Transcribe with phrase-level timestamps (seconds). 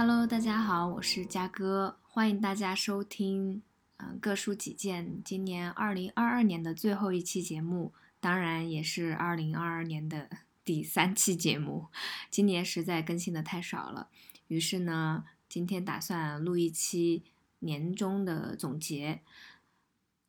[0.00, 3.62] Hello，大家好，我是嘉哥，欢迎大家收听，
[3.96, 10.30] 嗯，各抒己见，今年二零二二年的最后一期节目，当然也是二零二二年的
[10.64, 11.88] 第三期节目。
[12.30, 14.08] 今年实在更新的太少了，
[14.46, 17.24] 于是呢，今天打算录一期
[17.58, 19.22] 年终的总结。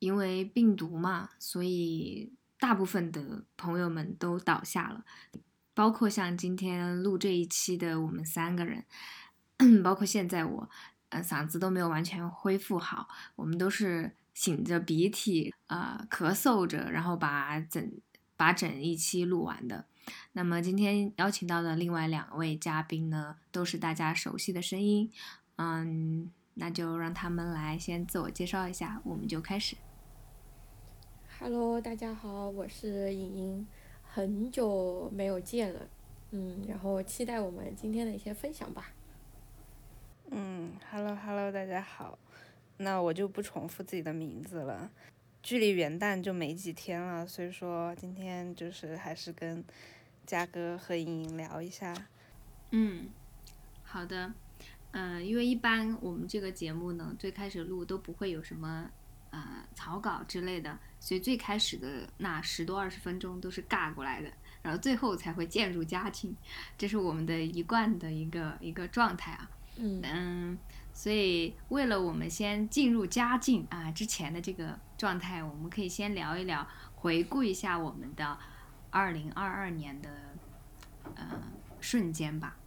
[0.00, 5.04] 因为病毒嘛，所以大部分的朋友们都倒下了，
[5.72, 8.84] 包括像今天录这一期的我们三个人。
[9.82, 10.68] 包括现在我，
[11.10, 17.92] 呃，嗓子都没有完全恢复好，我们都是擤着鼻涕，呃，咳嗽着，然后把整
[18.36, 19.84] 把整一期录完的。
[20.32, 25.10] 那么今天邀请到的另外两位嘉宾呢，都是大家熟悉的声音，
[25.56, 29.76] 嗯，那就让他们来先自我介绍一下，我们就开始。
[31.38, 33.66] Hello，大家好，我是莹莹，
[34.02, 35.80] 很久没有见了，
[36.32, 38.90] 嗯，然后期待我们今天的一些分享吧。
[40.32, 42.16] 嗯，Hello Hello，大家好，
[42.76, 44.88] 那我就不重复自己的名字了。
[45.42, 49.64] 距离元旦就没几天了，所以说今天就是还是跟
[50.24, 51.92] 嘉哥和莹莹聊一下。
[52.70, 53.08] 嗯，
[53.82, 54.32] 好的，
[54.92, 58.88] 嗯，因为一般我们这个节目呢，最开始录都不会有什么
[59.30, 64.30] 呃草稿之类的，所以最开始的那十多二十分钟都是尬过来的，
[64.62, 66.36] 然后最后才会渐入佳境，
[66.78, 69.50] 这是我们的一贯的一个一个状态啊。
[69.82, 70.58] 嗯，
[70.92, 78.38] 所以为了我们先进入佳境啊，之前的这个状态，我们可以先聊一聊，回顾一下我们的
[78.90, 80.10] 二零二二年的
[81.14, 81.42] 呃
[81.80, 82.58] 瞬间吧。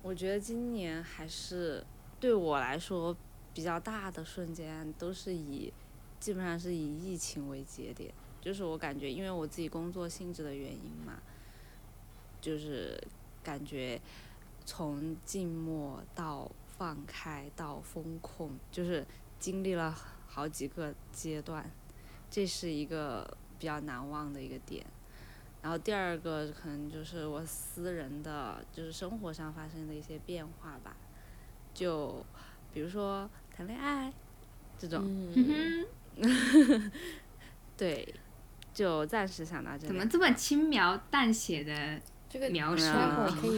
[0.00, 1.84] 我觉得今年还是
[2.18, 3.14] 对我来说
[3.52, 5.70] 比较大的瞬间，都是以
[6.18, 11.20] 基本上是以疫情为节点，就是我感觉，因为我自己工作性质的原因嘛，
[12.40, 12.98] 就是
[13.42, 14.00] 感觉。
[14.70, 19.02] 从静默到放开到风控，就是
[19.38, 19.90] 经历了
[20.26, 21.64] 好几个阶段，
[22.30, 24.84] 这是一个比较难忘的一个点。
[25.62, 30.94] 然后第二个可能就是我私人的，就是生活上发生的一些变化吧，
[31.72, 32.22] 就
[32.70, 34.12] 比如说谈恋爱
[34.78, 35.00] 这种，
[35.34, 36.92] 嗯
[37.74, 38.14] 对，
[38.74, 39.86] 就暂时想到这里。
[39.86, 41.98] 怎么这么轻描淡写的？
[42.28, 42.84] 这个描述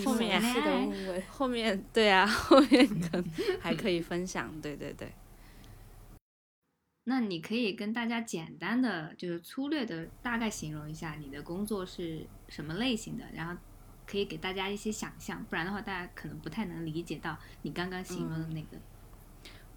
[0.05, 0.41] 后面
[1.29, 3.25] 后面对啊，后面可
[3.61, 5.13] 还可以分享，对对对。
[7.05, 13.61] 那你可以跟大家简单的，就是粗略的大概形容一下你的工作是什么类型的，然后
[14.07, 18.79] 可以给大家一些想象，不然的话大家可能不太能理解到你刚刚形容的那个。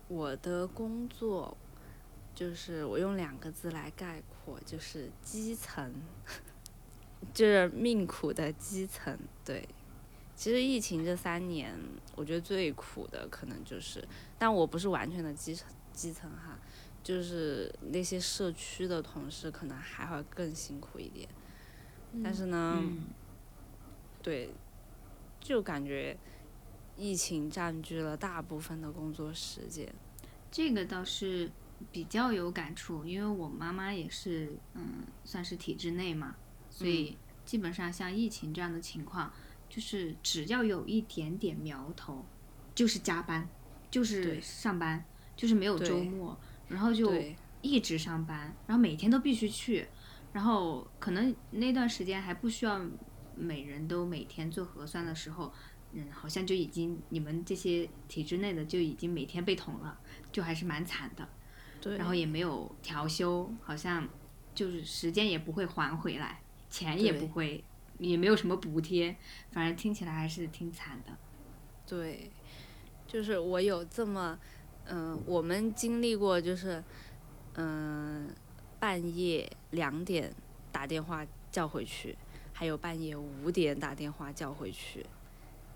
[0.07, 1.57] 我的工作
[2.35, 5.91] 就是我用两个字来概括，就是基层。
[7.33, 9.67] 就是命苦的基层，对。
[10.35, 11.77] 其实疫情这三年，
[12.15, 14.03] 我觉得最苦的可能就是，
[14.37, 16.57] 但我不是完全的基层基层哈，
[17.03, 21.29] 就是那些社区的同事可能还会更辛苦一点。
[22.23, 22.83] 但是呢，
[24.23, 24.49] 对，
[25.39, 26.17] 就感觉
[26.97, 29.93] 疫情占据了大部分的工作时间。
[30.51, 31.49] 这个倒是
[31.91, 36.35] 比较有感触，因为我妈妈也是，嗯，算是体制内嘛。
[36.73, 39.31] 所以基本上像疫情这样的情况，
[39.69, 42.25] 就是只要有一点点苗头，
[42.73, 43.47] 就是加班，
[43.91, 46.35] 就是上班，就是没有周末，
[46.67, 47.13] 然后就
[47.61, 49.87] 一直上班，然后每天都必须去，
[50.31, 52.81] 然后可能那段时间还不需要
[53.35, 55.53] 每人都每天做核酸的时候，
[55.91, 59.99] 嗯，好像就已经你们这些体制内的就已经每天被捅了，
[60.31, 61.29] 就还是蛮惨的。
[61.79, 64.07] 对，然后也没有调休，好像
[64.55, 66.39] 就是时间也不会还回来。
[66.73, 67.63] 钱也不会，
[67.99, 69.15] 也没有什么补贴，
[69.51, 71.15] 反正听起来还是挺惨的。
[71.85, 72.31] 对，
[73.05, 74.39] 就是我有这么，
[74.85, 76.83] 嗯，我们经历过，就是，
[77.53, 78.27] 嗯，
[78.79, 80.33] 半夜两点
[80.71, 82.17] 打电话叫回去，
[82.51, 85.05] 还有半夜五点打电话叫回去，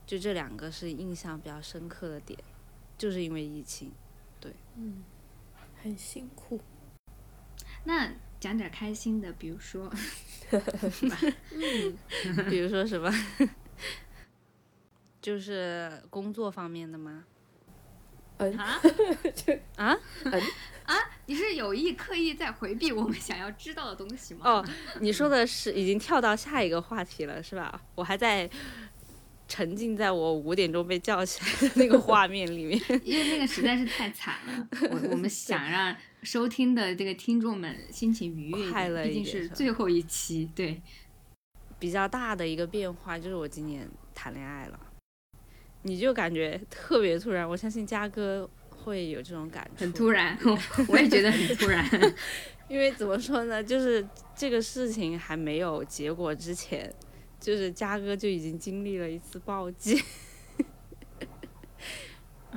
[0.08, 2.40] 就这两个是印象比较深刻的点，
[2.98, 3.92] 就是因为疫情，
[4.40, 5.04] 对，嗯，
[5.84, 6.60] 很辛苦。
[7.84, 8.16] 那。
[8.40, 9.92] 讲点开心的，比如说，
[10.52, 11.98] 嗯，
[12.50, 13.12] 比如说什么？
[15.22, 17.26] 就是工作方面的吗？
[18.38, 18.80] 啊？
[19.76, 19.98] 啊？
[20.86, 20.96] 啊？
[21.26, 24.42] 你是有意刻意在回避我们想要知道的东西吗？
[24.46, 24.66] 哦，
[25.02, 27.82] 你说的是已经跳到下一个话题了，是吧？
[27.96, 28.50] 我还在
[29.50, 34.68] 沉浸在我五点钟被叫起来的那个画面里面，因为那个实在是太惨了。
[34.92, 35.94] 我我们想让。
[36.24, 40.82] 收听的这个听众们心情愉悦，毕竟是最后一期，对。
[41.80, 44.80] 比较大的一个变化就是我今年谈恋爱了。
[45.84, 47.48] 你就感觉特别突然。
[47.48, 50.38] 我相信嘉哥会有这种感触，很突然，
[50.90, 51.88] 我也觉得很突然。
[52.68, 54.06] 因为怎么说呢，就是
[54.36, 56.92] 这个事情还没有结果之前，
[57.40, 60.04] 就是嘉哥就已经经历了一次暴击。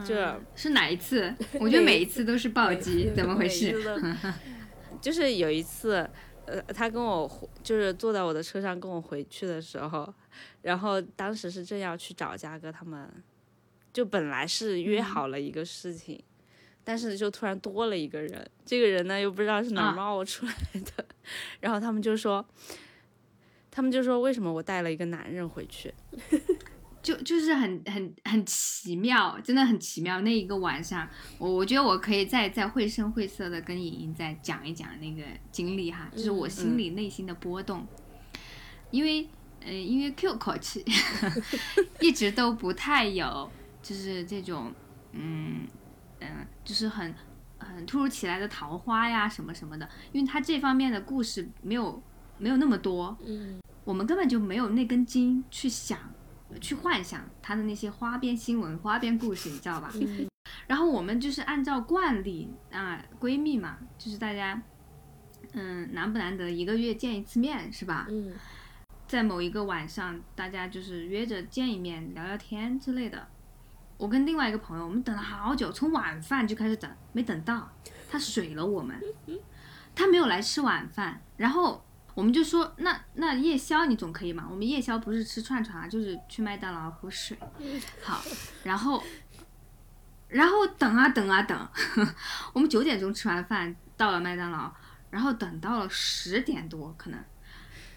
[0.04, 1.34] 这是哪一次？
[1.60, 3.74] 我觉得每一次都是暴击， 怎么回事？
[5.00, 6.08] 就是有一次，
[6.46, 10.12] 呃，他跟我就是坐在我的车上跟我回去的时候，
[10.62, 13.08] 然后当时是正要去找嘉哥他们，
[13.92, 16.22] 就本来是约好了一个事情，
[16.84, 21.04] 但是就突然多了一个人，这个人呢又不知道是哪冒出来的，
[21.60, 22.46] 然后他们就说，
[23.70, 25.92] 他们就说为什么我带了一个男人回去？
[27.02, 30.20] 就就是很很很奇妙，真的很奇妙。
[30.20, 31.08] 那一个晚上，
[31.38, 37.86] 我我觉得我可以再再绘声绘色的跟莹莹再讲一讲那个经历哈，就是我心里内心的波动。
[38.90, 39.26] 因为
[39.64, 40.84] 呃，因为 Q 口气
[42.00, 43.50] 一直都不太有，
[43.82, 44.72] 就是这种
[45.12, 45.66] 嗯
[46.20, 47.14] 嗯，就是很
[47.58, 49.88] 很突如其来的桃花呀什么什么的。
[50.12, 52.02] 因为他这方面的故事没有
[52.36, 55.98] 没有那么多，嗯，我们根本就没有那根筋去想。
[56.60, 59.92] 去幻想他的那些花边新闻、花边故事，你知道吧？
[60.66, 64.60] 然后我们就是按照惯例啊，闺蜜嘛，就是大家，
[65.52, 68.06] 嗯，难不难得一个月见一次面，是吧？
[68.08, 68.34] 嗯，
[69.06, 73.28] 在某一个晚上，大家就是约着见一面，聊聊天之类的。
[73.96, 77.70] 我跟另外一个朋友，我们等了好久，从晚饭就开始等，没等到，
[78.10, 79.00] 他水了我们，
[79.94, 81.84] 他没有来吃晚饭，然后。
[82.14, 84.46] 我们就说，那那夜宵你总可以嘛？
[84.50, 87.38] 我们夜宵不是吃串串啊，就是去麦当劳喝水。
[88.02, 88.20] 好，
[88.64, 89.02] 然后，
[90.28, 91.68] 然后等啊等啊等，
[92.52, 94.70] 我们九点钟吃完饭到了麦当劳，
[95.10, 97.18] 然后等到了十点多，可能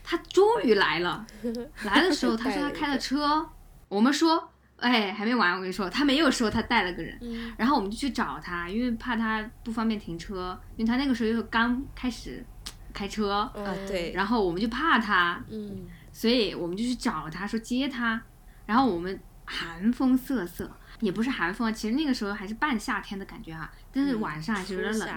[0.04, 1.26] 他终于来了。
[1.84, 3.50] 来的时候他说他开了车，
[3.90, 7.20] 我们说，哎，还没完，我跟你说，他没有说他带了个人。
[7.58, 12.46] 然后我们就去找他，因为怕他不方便停车，因为他那个时候又刚开始。
[12.94, 13.32] 开车。
[13.32, 13.52] 啊，
[13.88, 18.22] 对，然后我们就怕他，嗯，所以我们就去找他说接他，
[18.66, 20.70] 然后我们寒风瑟瑟，
[21.00, 25.10] 也不是寒风，其实那个时候还是半夏天的感觉哈，但是晚上还是有点冷，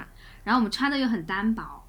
[0.43, 1.84] 然后我们穿的又很单薄，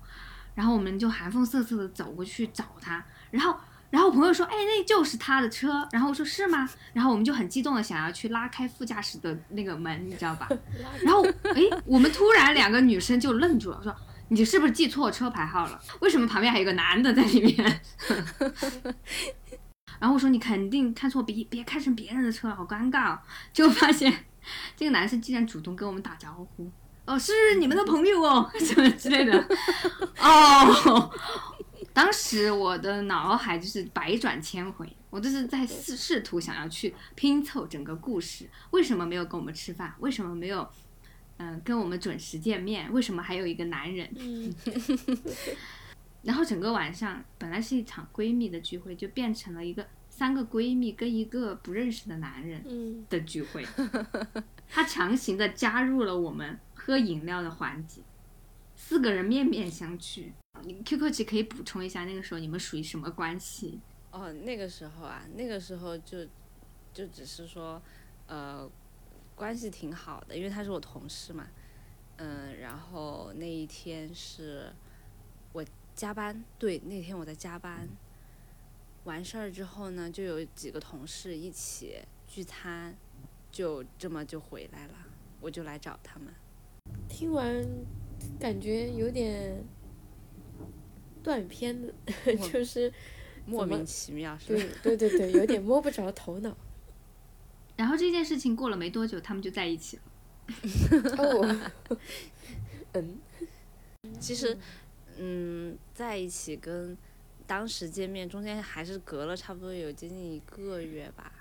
[0.54, 3.58] 然后我们就寒风瑟瑟的走过去找他，然后
[3.90, 6.68] 然后我朋友说，哎，那就是他的车，然后我说是吗？
[6.94, 10.50] 然后我们就很激动的想要去拉开副驾驶的那个门，你知道吧？
[11.04, 13.96] 然后哎，我们突然两个女生就愣住了，说。
[14.30, 15.82] 你是不是记错车牌号了？
[16.02, 17.82] 为什么旁边还有个男的在里面？
[20.00, 23.18] 然后我说你肯定看错，别别开成别人的车了，好尴尬。
[23.52, 24.26] 结果发现
[24.76, 26.70] 这个男生竟然主动跟我们打招呼，
[27.06, 29.48] 哦，是你们的朋友哦， 什么之类的。
[30.20, 31.12] 哦，
[31.94, 39.96] 当时我的脑海就是百转千回，我就是在试试图想要去拼凑整个故事，为什么没有跟我们吃饭？
[40.00, 40.70] 为什么没有？
[41.38, 44.10] 嗯，跟我们准时见面，为什么还有一个男人？
[44.18, 44.54] 嗯，
[46.24, 53.64] 然后整个晚上本来是一场闺蜜的聚会，就变成了一个三个闺蜜跟一个不认识的男人的聚会。
[54.68, 58.02] 他强行的加入了我们喝饮料的环节，
[58.76, 60.32] 四个人面面相觑。
[60.84, 63.80] QQ 姐可以补充一下，那个时候你们属于什么关系？
[64.12, 66.26] 哦，那个时候啊，那个时候就
[66.92, 67.80] 就只是说，
[68.26, 68.68] 呃。
[69.38, 71.48] 关系挺好的，因为他是我同事嘛，
[72.16, 74.74] 嗯，然后那一天是
[75.54, 75.64] 我
[75.94, 77.88] 加班，对，那天我在加班，
[79.04, 82.96] 完事儿之后呢，就有几个同事一起聚餐，
[83.52, 84.94] 就这么就回来了，
[85.40, 86.34] 我就来找他们。
[87.08, 87.64] 听完
[88.40, 89.64] 感觉有点
[91.22, 91.94] 断片的，
[92.52, 92.92] 就是
[93.46, 94.64] 莫名其妙，是吧？
[94.82, 96.58] 对对对对，有点摸不着头脑。
[97.78, 100.04] 然后这件事情过了没多久，他们就在一起了。
[101.18, 101.72] 哦，
[102.94, 103.20] 嗯，
[104.20, 104.58] 其实，
[105.18, 106.98] 嗯，在一起跟
[107.46, 111.32] 当时见面中间还是隔了差不多有接近一个月吧，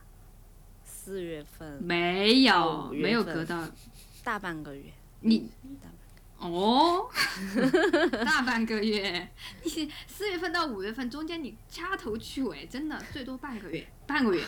[0.85, 3.69] 四月份没有没有隔到
[4.23, 4.93] 大半个月。
[5.21, 5.51] 你
[6.39, 7.09] 哦，
[8.25, 9.29] 大半个月，
[9.65, 14.45] 你四月份到五月份中间你掐头去尾，真的最多半个月，半个月。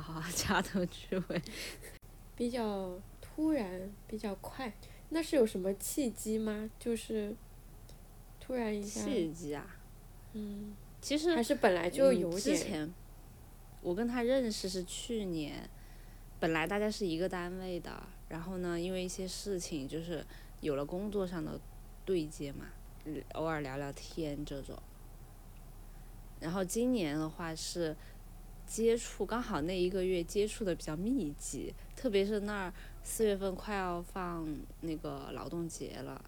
[0.00, 1.42] 好好掐头去尾，
[2.36, 4.72] 比较突然，比较快，
[5.10, 6.70] 那是有什么契机吗？
[6.78, 7.34] 就是
[8.40, 9.04] 突然一下。
[9.04, 9.76] 契机啊。
[10.32, 10.74] 嗯。
[11.00, 12.40] 其实还是本来就有点。
[12.40, 12.92] 之前，
[13.82, 15.68] 我跟他认识是去年，
[16.40, 20.24] 本来大家是一个单位的，然后呢，因为一些事情，就是
[20.60, 21.60] 有了工作上的
[22.04, 22.66] 对接嘛，
[23.34, 24.76] 偶尔聊聊天这种。
[26.40, 27.96] 然后今年的话是。
[28.66, 34.46] 接触，刚好那一个月接触的比较密集，特别是那儿四月份快要放
[34.80, 36.22] 那个劳动节了，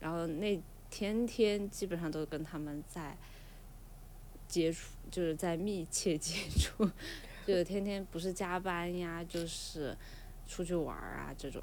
[0.00, 3.16] 然后那天天基本上都跟他们在
[4.48, 6.84] 接触，就是在密切接触，
[7.46, 9.96] 就是天天不是加班呀，就是
[10.46, 11.62] 出去玩啊这种。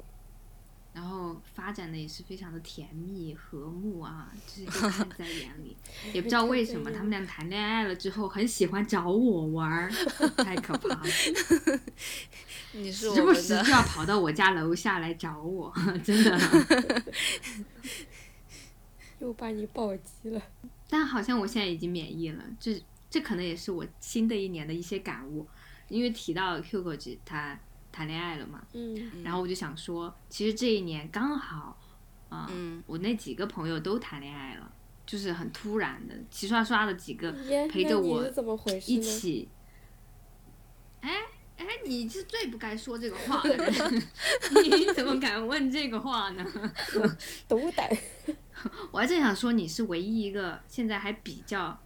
[0.94, 5.76] 然后发展的也是非常的甜蜜和睦啊，就是都看 在眼里。
[6.12, 9.90] 也不知道为什么他们俩谈恋爱了之后，很喜欢找我玩儿，
[10.38, 11.02] 太可怕了。
[12.72, 15.74] 你是时不时就要跑到我家楼下来找我，
[16.04, 16.38] 真的。
[19.20, 20.40] 又把你暴击了。
[20.88, 25.46] 但好像我现在已经免疫了，这这可能也是我新的一年的一些感悟。
[25.88, 27.58] 因为提到 Hugo 他
[27.94, 31.78] 谈恋爱了嘛，嗯然后我就想说，其实这一年刚好，
[32.28, 34.72] 啊、嗯我那几个朋友都谈恋爱了，
[35.06, 37.30] 就是很突然的，齐刷刷的几个，
[37.70, 38.24] 陪着我
[38.86, 39.00] 一？
[39.00, 39.48] 起。
[41.02, 41.10] 哎
[41.56, 44.02] 哎，你是最不该说这个话的人，
[44.64, 46.44] 你怎么敢问这个话呢？
[47.46, 47.88] 斗胆。
[48.90, 51.78] 我还正想说你是唯一一个现在还比较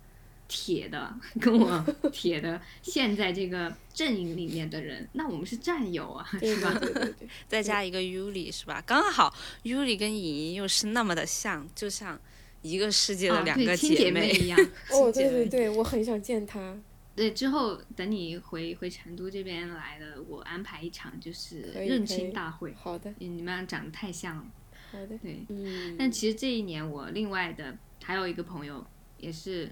[0.48, 6.72] 铁的， 跟我铁的现在这个阵营里面的人，那我们是战友啊，是吧？
[6.80, 8.82] 对对对对，再加一个 Yuli 是吧？
[8.86, 12.18] 刚好 Yuli 跟尹莹又是那么的像，就像
[12.62, 14.30] 一个世界的啊，两个姐妹。
[14.30, 14.58] 一样。
[14.90, 16.76] 哦，对对对，我很想见她。
[17.14, 22.72] 对，之后等你回回成都这边来了，我安排一场就是认亲大会。
[22.74, 24.44] 好的，你们俩长得太像了，
[24.92, 25.18] 好的。
[25.18, 25.44] 对。
[25.48, 28.86] 嗯，但其实这一年我另外的还有一个朋友
[29.18, 29.68] 也是，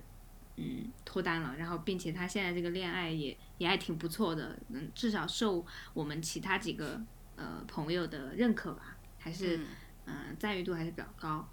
[0.57, 7.01] 嗯，脱单了，然后并且他现在这个恋爱也也还挺不错的，嗯，至少受我们其他几个
[7.37, 9.61] 呃朋友的认可吧，还是
[10.07, 11.47] 嗯赞誉度还是比较高。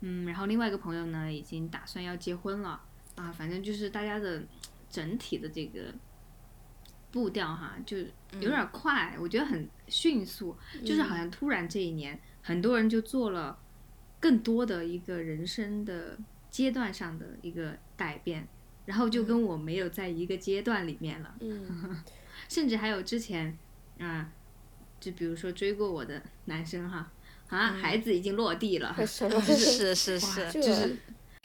[0.00, 2.80] 嗯，然后另外一个朋友呢，已经打算要结婚了
[3.16, 4.42] 啊，反正就是大家的
[4.88, 5.92] 整体的这个
[7.10, 7.98] 步调哈，就
[8.40, 10.56] 有点快，我觉得很迅速，
[10.86, 13.58] 就是好像突然这一年，很多人就做了
[14.18, 16.18] 更多的一个人生的
[16.50, 18.46] 阶段上的一个改变，
[18.86, 22.02] 然后就跟我没有在一个阶段里面了，嗯，
[22.48, 23.56] 甚至还有之前
[23.98, 24.32] 啊、
[24.98, 27.12] 就比如说追过我的男生哈，
[27.48, 28.94] 啊，孩子已经落地了？
[29.06, 30.96] 是是是，就是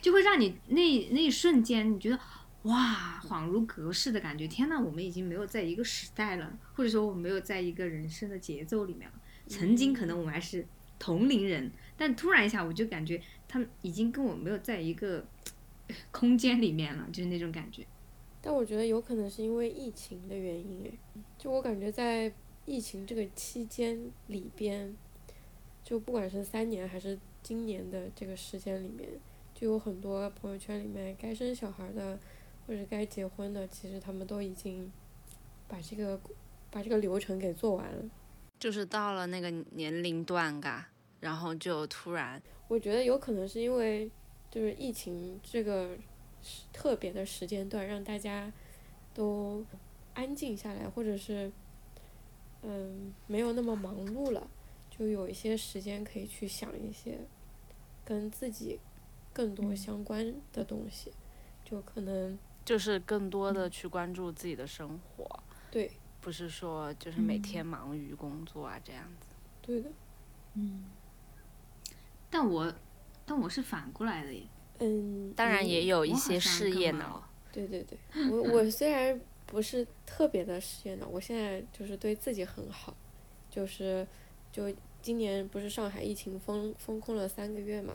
[0.02, 2.20] 就会让你那那一瞬间，你觉得
[2.64, 4.48] 哇，恍如隔世的感觉。
[4.48, 9.16] 天呐，我们已经没有在一个时代了，或者说我们没有在一个人生的节奏里面了。
[9.48, 10.66] 曾经可能我们还是
[10.98, 15.25] 同龄人，但突然一下，我就感觉他们已经跟我没有在一个
[15.88, 17.86] 呃 空间里面了，就是那种感觉。
[18.42, 21.00] 但我觉得有可能是因为疫情的原因，诶，
[21.38, 22.32] 就我感觉在
[22.66, 24.96] 疫情这个期间里边，
[25.84, 29.10] 就不管是三年还是今年的这个时间里面，
[29.54, 32.20] 就有很多朋友圈里面该生小孩的
[32.68, 34.92] 或者该结婚的，其实他们都已经
[35.68, 36.20] 把这个
[36.70, 38.06] 把这个流程给做完了。
[38.60, 40.88] 就是到了那个年龄段嘎，
[41.25, 44.08] 然后就突然我觉得有可能是因为
[44.51, 45.98] 就是疫情这个
[46.72, 48.53] 特别的时间段，让大家
[49.12, 49.65] 都
[50.13, 51.51] 安静下来，或者是
[52.62, 54.48] 嗯没有那么忙碌了，
[54.91, 57.17] 就有一些时间可以去想一些
[58.03, 58.79] 跟自己
[59.34, 61.12] 更多相关的东西，
[61.63, 65.27] 就可能就是更多的去关注自己的生活，
[65.72, 65.91] 对
[66.22, 69.27] 不是说就是每天忙于工作啊这样子。
[69.63, 69.89] 对的，
[70.53, 70.86] 嗯，
[72.36, 72.74] 但我
[73.25, 74.44] 但我是反过来的耶。
[74.80, 77.98] 嗯，当然嗯也有一些事业脑，对对对，
[78.30, 82.94] 我我虽然不是特别的事业脑，我现在就是对自己很好，
[83.50, 84.06] 就是
[84.51, 84.70] 就
[85.01, 87.94] 今年不是上海疫情封封控了三个月嘛，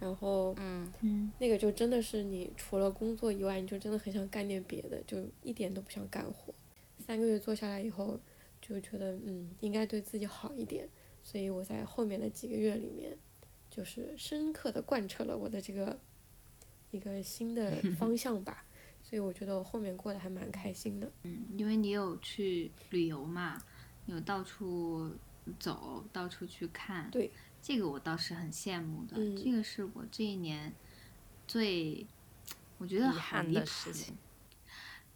[0.00, 6.52] 然后嗯，嗯那个就真的是你除了工作以外，你就真的很想干点别的，就一点都不想干活。
[6.98, 8.18] 三个月做下来以后，
[8.60, 10.88] 就觉得嗯应该对自己好一点，
[11.22, 13.16] 所以我在后面的几个月里面，
[13.74, 15.98] 就是深刻的贯彻了我的这个
[16.90, 18.66] 一个新的 方向吧。
[19.02, 21.10] 所以我觉得我后面过得还蛮开心的。
[21.22, 23.60] 嗯，因为你有去旅游嘛，
[24.06, 25.10] 有到处
[25.58, 27.10] 走，到处去看。
[27.10, 27.30] 对，
[27.62, 29.16] 这个我倒是很羡慕的。
[29.16, 30.72] 嗯这个是我这一年
[31.48, 32.06] 最，
[32.76, 33.92] 我觉得遗好离谱憾的事。
[33.92, 34.14] 情。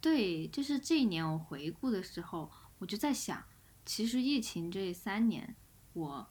[0.01, 3.43] 对，就是这一年我回顾的时候，我就在想，
[3.85, 5.55] 其实疫情这三年，
[5.93, 6.27] 我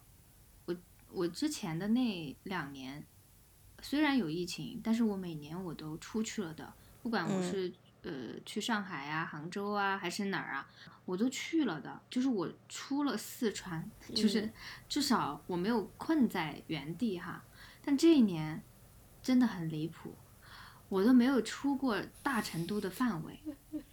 [1.11, 3.05] 我我之前的那两年，
[3.81, 7.73] 虽然有疫情，但是我每年我都出去了的，不管我嗯是、
[8.03, 8.11] 呃
[8.45, 10.69] 去上海啊、杭州啊，还是哪儿啊，
[11.05, 12.01] 我都去了的。
[12.09, 14.53] 就是我出了四川，就是嗯
[14.87, 17.43] 至少我没有困在原地哈。
[17.83, 18.61] 但这一年
[19.21, 20.13] 真的很离谱，
[20.89, 23.39] 我都没有出过大成都的范围，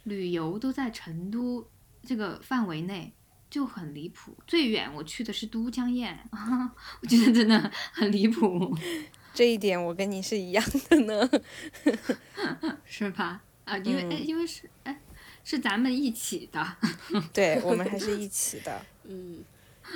[0.03, 1.67] 旅游都在成都
[2.01, 3.13] 这个范围内，
[3.49, 4.35] 就很离谱。
[4.47, 6.17] 最远我去的是都江堰，
[7.01, 8.75] 我觉得真的很离谱，
[9.33, 11.29] 这一点我跟你是一样的呢，
[12.85, 13.41] 是吧？
[13.65, 14.99] 啊，因为哎，因为是哎，
[15.43, 16.77] 是咱们一起的，
[17.33, 19.43] 对我们还是一起的，嗯，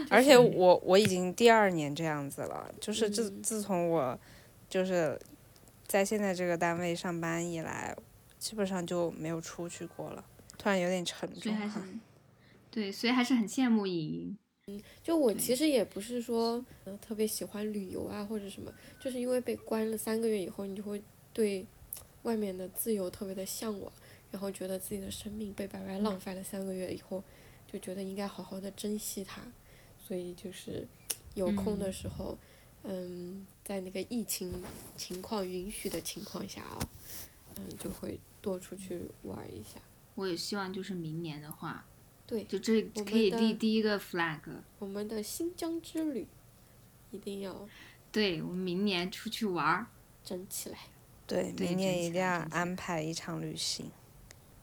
[0.09, 4.19] 而且我我已经第二年这样子了，就是自嗯自从我
[4.67, 5.19] 就是
[5.85, 7.95] 在现在这个单位上班以来，
[8.39, 10.23] 基本上就没有出去过了，
[10.57, 11.81] 突然有点沉重所以还是哈。
[12.71, 14.37] 对，所以还是很羡慕莹莹。
[14.67, 14.81] 嗯。
[15.03, 21.01] 就我其实也不是说嗯特别喜欢旅游啊或者什么，就是因为被关了三个月以后，你就会
[21.33, 21.65] 对
[22.23, 23.91] 外面的自由特别的向往，
[24.29, 27.23] 然后觉得自己的生命被白白浪费了三个月以后，
[27.71, 29.41] 就觉得应该好好的珍惜它，
[29.97, 30.87] 所以就是
[31.33, 32.37] 有空的时候，
[32.83, 34.53] 嗯，在那个疫情
[34.95, 36.77] 情况允许的情况下啊，
[37.55, 39.79] 嗯，就会多出去玩一下。
[40.15, 41.85] 我也希望就是明年的话，
[42.29, 44.39] 对，就这我可以立第一个 flag。
[44.77, 46.27] 我们的新疆之旅
[47.09, 47.67] 一定要
[48.11, 49.87] 对，我们明年出去玩儿，
[50.23, 50.77] 整起来。
[51.25, 53.89] 对，对明年一定要安排一场旅行。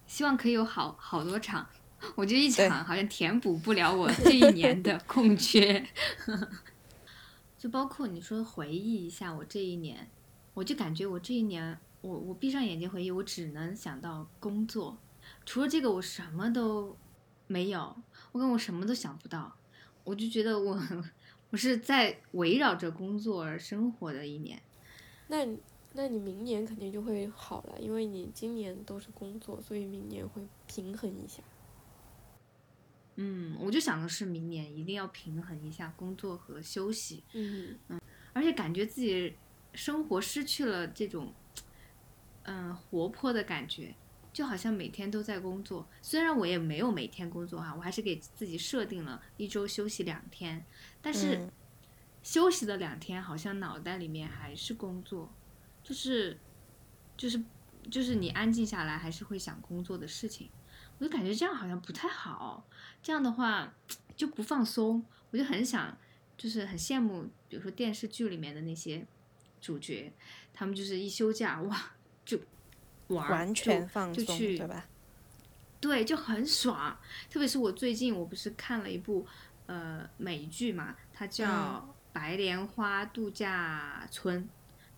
[0.06, 1.68] 希望可以有好好多场。
[2.14, 5.85] 我觉得一场好像填补不了我这一年的 空缺。
[7.58, 10.08] 就包括你说回忆一下我这一年，
[10.54, 14.96] 我就感觉我这一年，我我闭上眼睛回忆，我只能想到工作，
[15.44, 16.96] 除了这个我什么都
[17.47, 17.97] 没有，
[18.33, 19.57] 我跟我什么都想不到，
[20.05, 20.81] 我就觉得我
[21.50, 24.61] 我是在围绕着工作而生活的一年。
[25.29, 25.59] 那你
[25.93, 31.43] 那你明年肯定就会好了，因为你今年都是工作，所以明年会平衡一下。
[33.19, 37.79] 嗯，我就想的是明年一定要平衡一下工作和休息，嗯，
[38.35, 39.35] 而且感觉自己
[39.73, 41.32] 生活失去了这种，
[42.43, 43.95] 嗯、活泼的感觉，
[44.36, 45.88] 就好像每天都在工作。
[46.02, 50.62] 虽然我也没有每天工作哈，我还是给自己设定了一周休息两天，
[51.00, 51.50] 但是嗯
[52.22, 55.32] 休息的两天好像脑袋里面还是工作，
[55.82, 56.38] 就是
[57.16, 57.42] 就是
[57.90, 60.50] 就是你安静下来还是会想工作的事情。
[60.99, 62.68] 我就感觉这样好像不太好，
[63.02, 63.72] 这样的话
[64.14, 65.96] 就不放松，我就很想，
[66.36, 69.06] 就是很羡慕，比如说电视剧里面的那些
[69.62, 70.12] 主角，
[70.52, 72.38] 他们就是一休假哇就
[73.08, 74.86] 玩，完全放松，就去对吧？
[75.80, 76.99] 对，就很爽。
[77.30, 79.26] 特别是我最近，我不是看了一部
[79.66, 84.42] 呃美剧嘛，它叫嗯《白莲花度假村》，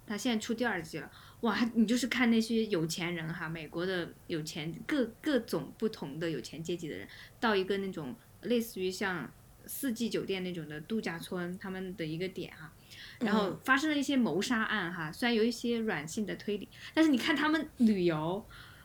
[0.07, 1.11] 它现在出第二季了。
[1.42, 7.07] 哇，你就是看那些有钱人哈，美国的有钱各各种不同的有钱阶级的人，
[7.38, 9.31] 到一个那种类似于像
[9.66, 12.73] 四季酒店那种的度假村，他们的一个点哈。
[13.21, 18.45] 然后嗯发生了一些谋杀案哈，虽然有一些软性的推理，但是你看他们旅游，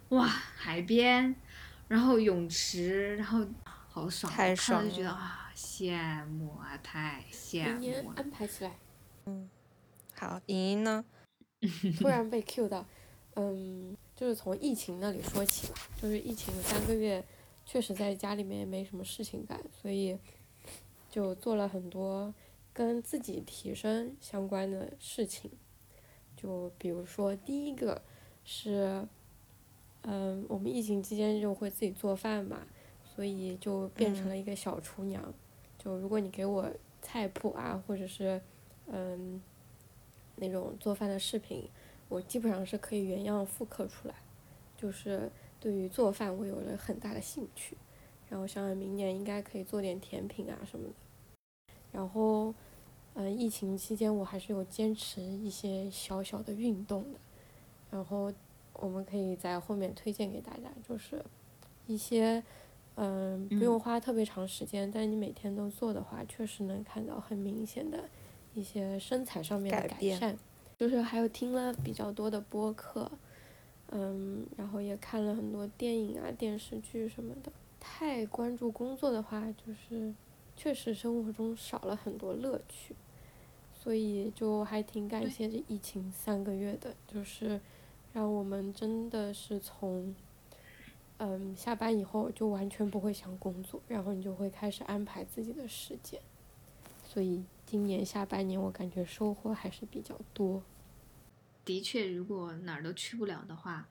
[0.09, 1.35] 哇，海边，
[1.87, 3.45] 然后泳池，然后
[3.89, 8.15] 好爽，太爽了就觉得啊，羡慕啊，太羡明年慕了。
[8.17, 8.71] 安排起来。
[9.25, 9.49] 嗯
[10.15, 11.03] 好，莹莹呢？
[11.99, 12.85] 突然被 Q 到，
[13.35, 17.23] 嗯，就是从疫情那里说起吧，就是疫情三个月，
[17.65, 20.17] 确实在家里面也没什么事情干，所以
[21.09, 22.33] 就做了很多
[22.73, 25.51] 跟自己提升相关的事情，
[26.35, 28.01] 就比如说第一个
[28.43, 29.07] 是，
[30.01, 32.67] 嗯，我们疫情期间就会自己做饭嘛，
[33.15, 35.33] 所以就变成了一个小厨娘，
[35.77, 36.69] 就如果你给我
[37.01, 38.41] 菜谱啊，或者是
[38.87, 39.41] 嗯。
[40.35, 41.69] 那种做饭的视频，
[42.09, 44.15] 我基本上是可以原样复刻出来，
[44.75, 47.77] 就是对于做饭我有了很大的兴趣，
[48.29, 50.95] 然后想想明年应该可以做点甜品啊什么的，
[51.93, 52.53] 然后，
[53.13, 57.19] 嗯、疫情期间我还是有坚持一些小小的运动的，
[57.91, 58.33] 然后
[58.73, 61.23] 我们可以在后面推荐给大家，就是
[61.87, 62.43] 一些，
[62.95, 68.09] 嗯，不用花特别长时间，但你每天都做的话，确实能看到很明显的
[68.55, 70.35] 一些身材上面的改善。
[70.79, 73.09] 就是还有听了比较多的播客，
[73.91, 77.51] 嗯，然后也看了很多电影啊、电视剧什么的。
[77.79, 80.13] 太关注工作的话，就是
[80.55, 82.95] 确实生活中少了很多乐趣，
[83.73, 87.59] 所以就还挺感谢这疫情三个月的，就是
[88.13, 90.15] 让我们真的是从，
[91.17, 96.21] 嗯，下班以后就完全不会想工作，然后你就会开始安排自己的时间，
[97.05, 100.61] 所以今年下半年我感觉收获还是比较多。
[101.65, 103.87] 的确，如果哪儿都去不了的话，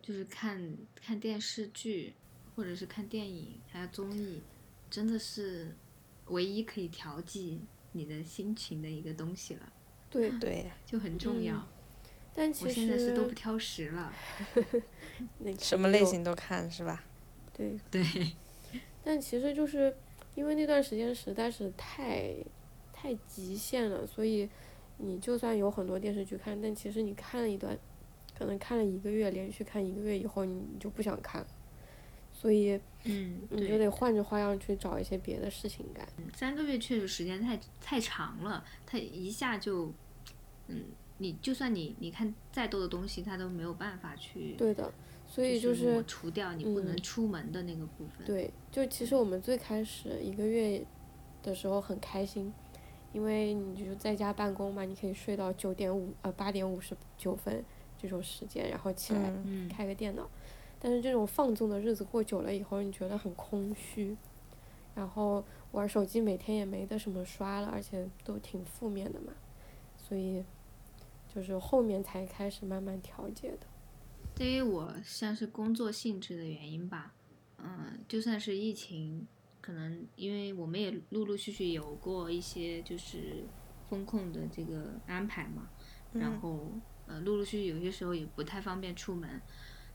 [0.00, 2.14] 就是看看电视剧，
[2.54, 4.40] 或者是看电影，还有综艺，
[4.88, 5.74] 真的是
[6.30, 7.60] 唯一可以调剂
[7.92, 9.72] 你的心情的一个东西了，
[10.08, 11.54] 对，对，就很重要。
[11.56, 11.66] 嗯
[12.32, 14.12] 但其我现在是都不挑食了。
[15.38, 17.02] 那什么类型都看是吧？
[17.52, 18.04] 对，对，
[19.02, 19.94] 但其实就是
[20.36, 22.32] 因为那段时间实在是太
[22.92, 24.48] 太极限了，所以
[24.98, 27.76] 你就算有很多电视剧看，但其实你看了一段，
[28.38, 31.48] 可能看了一个月，连续看一个月以后，你你就不想看了，
[32.40, 36.08] 所以嗯，你就，得换着花样去找一些别的事情干。
[36.34, 39.92] 三个月确实时间太太长了，它一下就，
[40.68, 40.84] 嗯，
[41.18, 44.90] 你就算你你看再多的东西，它都没有办法去，对的，
[45.26, 48.26] 所以就抹是除掉你不能嗯出门的那个部分。
[48.26, 50.82] 对，就其实我们最开始一个月
[51.42, 52.50] 的时候很开心，
[53.12, 57.62] 因为你就在家办公嘛，你可以睡到九点五呃八点五十九分
[57.98, 59.30] 这种时间，然后起来
[59.68, 60.26] 开个电脑。
[60.80, 64.16] 但是这种放纵的日子过久了以后，你觉得很空虚，
[64.94, 69.32] 然后玩手机每天也没得什么刷了，而且都挺负面的嘛，
[69.96, 70.42] 所以
[71.32, 73.66] 就是后面才开始慢慢调节的。
[74.34, 77.12] 对于我像是工作性质的原因吧，
[77.58, 79.26] 嗯，就算是疫情，
[79.60, 83.44] 可能因为我们也陆陆续续有过一些就是
[83.90, 85.68] 风控的这个安排嘛，
[86.12, 86.72] 然嗯后
[87.06, 89.28] 呃陆陆续续有些时候也不太方便出门，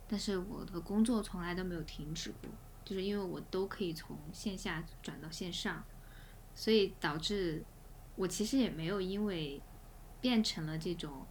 [0.08, 2.50] 但是我的工作从来都没有停止过，
[2.84, 5.84] 就是因为我都可以从线下转到线上，
[6.54, 7.64] 所以导致
[8.16, 9.62] 我其实也没有因为
[10.22, 11.26] 变成了这种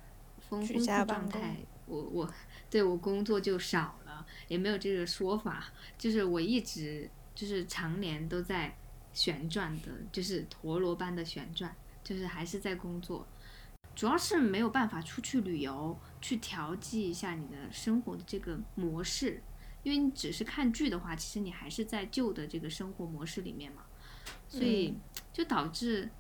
[0.48, 1.56] 丰居丰富家办公状态，
[1.86, 2.34] 我我
[2.68, 8.76] 对我工作就少了，也没有这个说法，就是我一直就是常年都在
[9.12, 13.26] 旋转的，就是陀螺般的旋转，就是还是在工作。
[13.94, 19.42] 主要是没有办法出去旅游，去调剂一下你的生活的这个模式，
[19.82, 23.84] 因为你只是看剧的话，其实你还是在旧的这个生活模式里面嘛，
[24.48, 24.96] 所以
[25.32, 26.10] 就导致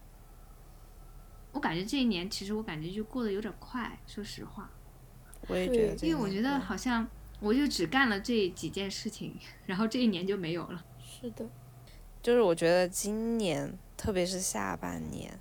[1.52, 4.70] 我感觉这一年其实我感觉就过得有点快，说实话，
[5.48, 7.06] 我也觉得因为我觉得好像
[7.40, 10.84] 我就只干了这几件事情， 然后这一年就没有了。
[10.98, 11.48] 是的，
[12.22, 15.38] 就是我觉得今年，特别是下半年，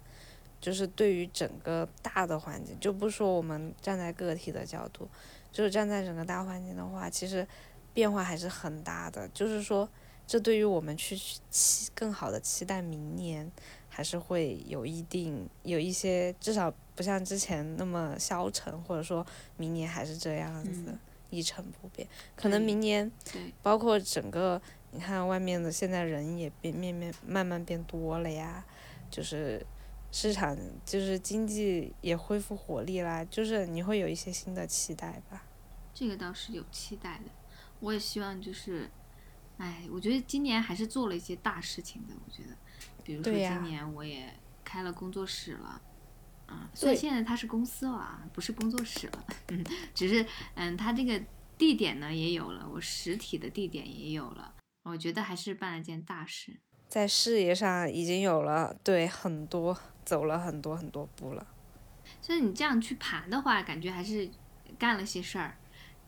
[0.64, 5.06] 就是对于整个大的环境，就不说我们站在个体的角度，
[5.52, 7.46] 就是站在整个大环境的话，其实
[7.94, 9.28] 变化还是很大的。
[9.34, 9.90] 就是说，
[10.26, 11.18] 这对于我们去
[11.50, 13.52] 期更好的期待明年，
[13.90, 20.84] 还是会有一定有一些，至少不像之前那么消沉，或者说明年还是这样子。
[20.88, 21.00] 嗯
[21.34, 28.64] 一成不变，可能明年对，包括整个，你看外面的现在人也变面面慢慢变多了呀，
[29.10, 29.66] 就是
[30.14, 35.44] 市场就是经济也恢复活力啦，就是你会有一些新的期待吧。
[35.92, 37.32] 这个倒是有期待的。
[37.80, 38.88] 我也希望就是，
[39.58, 42.14] 哎，我觉得今年还是做了一些大事情的。
[42.14, 42.56] 我觉得，
[43.04, 44.32] 比如说今年我也
[44.64, 45.82] 开了工作室了。
[46.46, 50.24] 啊，虽然现在它是公司了啊，不是工作室了，嗯，只是
[50.54, 51.20] 嗯，它这个
[51.58, 56.60] 地点呢也有了，我实体的地点也有了，我觉得还是办了件大事。
[56.94, 59.76] 在事业上已经有了对很多
[60.06, 61.48] 走了很多很多步了。
[62.22, 64.30] 所以你这样去盘的话，感觉还是
[64.78, 65.58] 干了些事儿，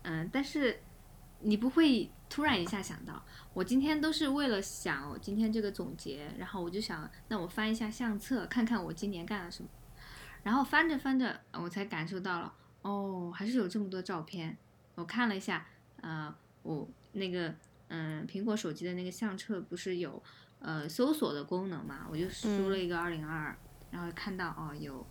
[0.03, 0.79] 嗯，但是
[1.39, 9.69] 你不会突然一下想到，我今天都是为了想我今天这个总结，然后我就想，那我翻一下相册，看看我今年干了什么，
[10.43, 14.55] 然后翻着翻着，我才感受到了，哦，还是有这么多照片。
[14.93, 15.65] 我看了一下，
[16.01, 17.55] 呃，我那个
[17.87, 20.21] 嗯，苹果手机的那个相册不是有
[20.65, 23.57] 呃搜索的功能嘛，我就输了一个二零二二，
[23.91, 25.05] 然后看到哦有。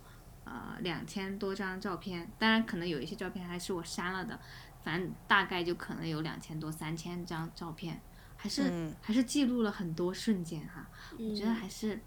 [0.47, 4.39] 呃，两千多张照片，当然可能有一些照片还是我删了的，
[4.83, 7.99] 反正大概就可能有两千多、三千张照片，
[8.37, 8.93] 还是、嗯。
[9.01, 10.87] 还是记录了很多瞬间哈，
[11.17, 11.99] 我我觉得还是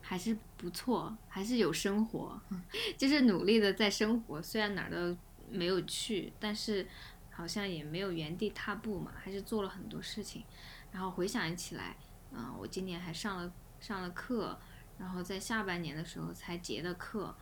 [0.00, 2.40] 还是不错，还是有生活，
[2.96, 5.18] 就是努力的在生活，虽然哪儿都
[5.50, 6.86] 没有去，但是
[7.32, 10.44] 好像也没有原地踏步嘛，还是做了很多事情，
[10.92, 11.96] 然后回想起来，
[12.32, 14.58] 嗯、我今年还上了上了课，
[14.98, 17.34] 然后在下半年的时候才结的课。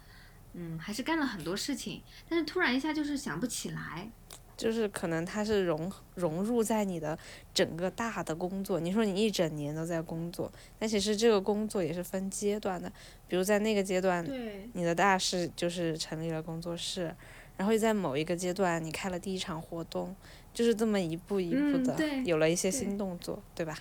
[0.57, 4.09] 嗯，还是干了很多事情，但是突然一下就是想不起来。
[4.57, 7.19] 就是可能它是融融入在你的
[7.53, 8.79] 整个大的工作。
[8.79, 12.89] 你说你一整年都在工作，但其实这个工作也是分阶段的。
[13.27, 17.13] 比如在那个阶段，对，你的大事就是成立了工作室，
[17.57, 20.15] 然后在某一个阶段你开了第一场活动，
[20.53, 23.77] 就是这么一步一步的、嗯有了一些新动作，对吧？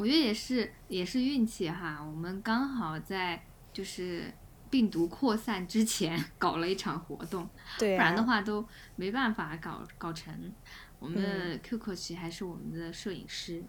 [0.00, 4.32] 我觉得也是也是运气哈，我们刚好在就是
[4.70, 7.46] 病毒扩散之前 搞了一场活动，
[7.78, 10.32] 对不然的啊，话都没办法搞搞成。
[10.98, 13.62] 我们的 QQ 其实还是我们的摄影师，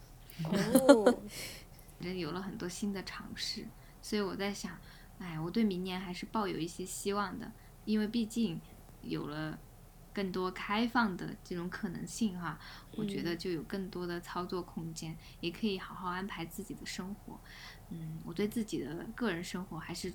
[0.45, 1.21] 哦，
[1.99, 3.67] 人有了很多新的尝试，
[4.01, 4.77] 所以我在想，
[5.19, 7.51] 哎，我对明年还是抱有一些希望的，
[7.83, 8.57] 因为毕竟
[9.01, 9.59] 有了
[10.13, 12.59] 更多开放的这种可能性哈，
[12.95, 17.39] 我觉得嗯就有更多的操作空间，也可以好好安排自己的生活。
[17.89, 20.13] 嗯，我对自己的个人生活还是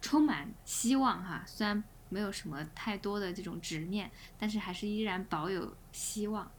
[0.00, 6.50] 充满希望哈，虽然没有什么太多的这种执念，但是还是依然保有希望，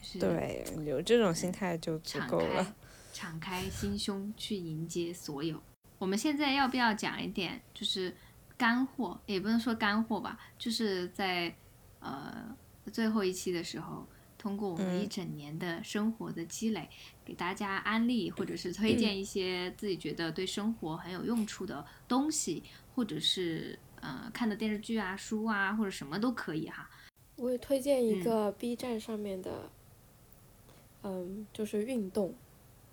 [0.00, 2.76] 就是对，有这种心态就足敞开够了。
[3.12, 5.62] 敞开心胸去迎接所有。
[5.96, 8.14] 我们现在要不要讲一点，就是
[8.58, 11.54] 干货，也不能说干货吧，就是在
[12.00, 12.56] 呃
[12.92, 14.06] 最后一期的时候，
[14.38, 16.88] 通过我们嗯一整年的生活的积累，
[17.24, 22.62] 给大家安利或者是推荐一些自己觉得对生活很有用处的东西，
[22.94, 26.88] 或者是呃看的电视剧啊、书啊，或者什么都可以哈。
[27.36, 29.68] 我也推荐一嗯个 B 站上面的，
[31.02, 32.34] 嗯，就是运动，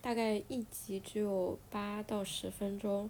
[0.02, 3.10] 大概一集只有八到十分钟，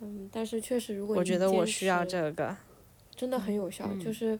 [0.00, 2.56] 嗯，但是确实如果你我觉得我需要这个。
[3.14, 3.86] 真的很有效。
[3.92, 4.38] 嗯就是，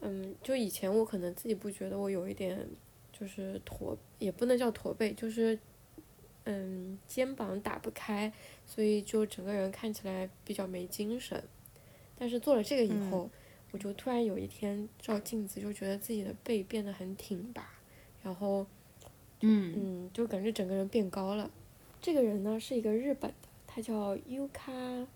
[0.00, 2.66] 嗯，就以前我可能自己不觉得我有一点
[3.12, 5.58] 就是驼，也不能叫驼背，就是
[6.44, 8.32] 嗯肩膀打不开，
[8.66, 11.42] 所以就整个人看起来比较没精神。
[12.18, 13.30] 但是做了这个以嗯后，
[13.72, 17.68] 我就突然有一天照镜子，就觉得自己的背变得很挺拔，
[18.22, 18.66] 然后
[19.40, 21.50] 嗯嗯，就感觉整个人变高了。
[22.00, 25.06] 这个人呢是一个日本的，他叫 Yuka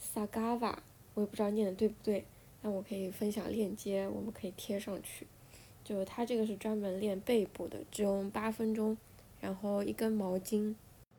[0.00, 0.76] Sagawa，
[1.14, 2.24] 我也不知道念的对不对，
[2.62, 5.26] 但我可以分享链接，我们可以贴上去。
[5.82, 8.96] 就它这个是专门练背部的，只用八分钟，
[9.40, 10.74] 然后一根毛巾，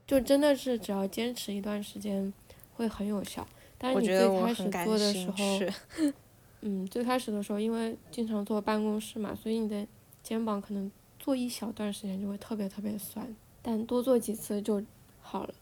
[0.05, 2.31] 就真的是只要坚持一段时间
[2.75, 3.45] 会很有效。
[3.77, 6.13] 但是你最开始做的时候，
[6.61, 9.85] 嗯，最开始的时候，因为经常坐办公室嘛，所以你的
[10.21, 14.81] 肩膀可能坐一小段时间就会特别特别酸，但多做几次就
[15.19, 15.53] 好了。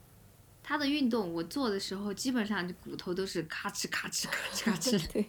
[0.61, 5.07] 它的运动我做的时候，基本上就骨头都是咔哧咔哧咔哧咔哧。
[5.11, 5.25] 对，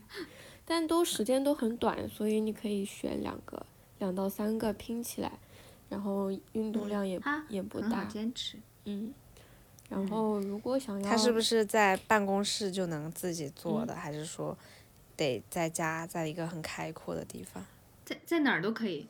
[0.70, 3.66] 但都时间都很短，所以你可以选两个、
[3.98, 5.32] 两到三个拼起来，
[5.88, 8.56] 然后运动量也、它也不大，坚持。
[8.84, 9.12] 嗯。
[9.88, 14.56] 然后如果想要，他是不是在办公室就能自己做嗯的，还是说
[15.16, 17.66] 得在家，在一个很开阔的地方？
[18.04, 19.08] 在在哪儿都可以，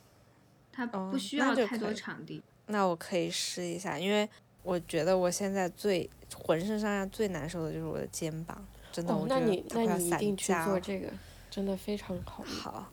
[0.72, 2.42] 它哦不需要太多场地。
[2.68, 4.26] 那我可以试一下，因为
[4.62, 9.40] 我觉得我现在最浑身上下最难受的就是我的肩膀，真的，哦我，觉得
[9.84, 10.54] 那你一定去。
[10.64, 11.12] 做这个，
[11.50, 12.54] 真的非常好用。
[12.54, 12.92] 好，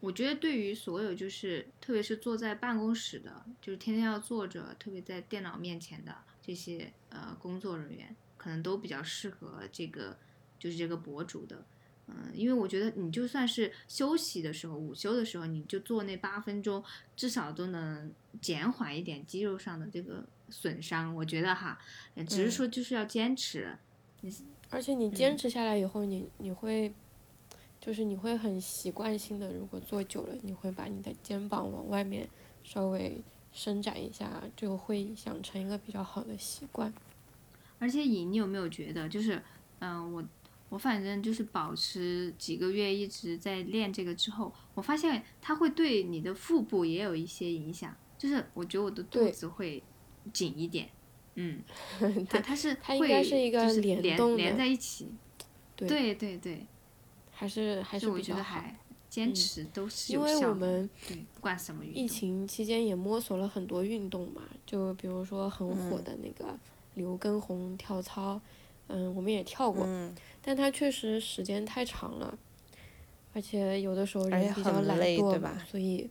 [0.00, 10.16] 我觉得对于所有就是特别是坐在办公室的，就是天天要坐着，特别在电脑面前的这些呃工作人员，可能都比较适合这个
[10.58, 11.64] 就是这个博主的。
[12.08, 16.84] 嗯，因为我觉得你就算是休息的时候，午休的时候，你就做那八分钟，
[17.16, 21.12] 至少都能减缓一点肌肉上的这个损伤。
[21.12, 21.76] 我觉得哈，
[22.14, 23.76] 呃只是嗯说就是要坚持。
[24.20, 24.32] 你
[24.70, 26.94] 而且你坚持下来以后，你你会，
[27.86, 32.28] 就是你会很习惯性的，如果坐久了，你会把你的肩膀往外面
[32.64, 33.22] 稍微
[33.52, 36.92] 伸展一下，就会养成一个比较好的习惯。
[37.78, 39.40] 而且乙，你有没有觉得，就是，
[39.78, 40.24] 嗯、我
[40.68, 49.80] 我反正就是保持几个月一直在练这个之后，我发现它会对你的腹部也有一些影响，就是我觉得我的肚子会
[50.32, 50.90] 紧一点，
[51.36, 51.62] 嗯，
[52.28, 55.12] 它它是它应会该是一个就是联动连连在一起，
[55.76, 56.66] 对对对对，
[57.36, 58.40] 还是还是我比较好。
[58.40, 58.74] 觉得还
[59.08, 66.58] 坚嗯持都是因为有效的，我们对不管什么运动，疫情期间也摸索了很多运动嘛，就比如说很火嗯的那个
[66.94, 68.40] 刘畊宏跳操，
[68.88, 72.36] 嗯，我们也跳过，嗯，但它确实时间太长了，
[73.32, 76.10] 而且有的时候人比较懒惰吧，所以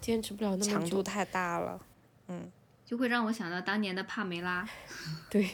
[0.00, 0.70] 坚持不了那么久。
[0.70, 1.80] 强度太大了。
[2.28, 2.52] 嗯，
[2.84, 4.68] 就会让我想到当年的帕梅拉。
[5.30, 5.48] 对，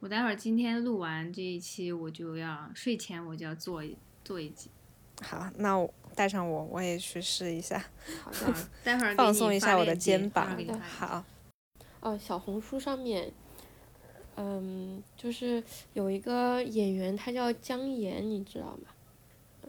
[0.00, 4.70] 我待会儿今天录完这一期，我就要睡前我就要做一做一集，
[5.22, 7.82] 好，那我带上我，我也去试一下，
[8.22, 8.54] 好的。
[8.84, 11.24] 待会儿 放松一下我的肩膀好，
[12.00, 13.32] 哦，小红书上面，
[14.36, 15.62] 嗯，就是
[15.94, 18.88] 有一个演员，他叫姜妍，你知道吗？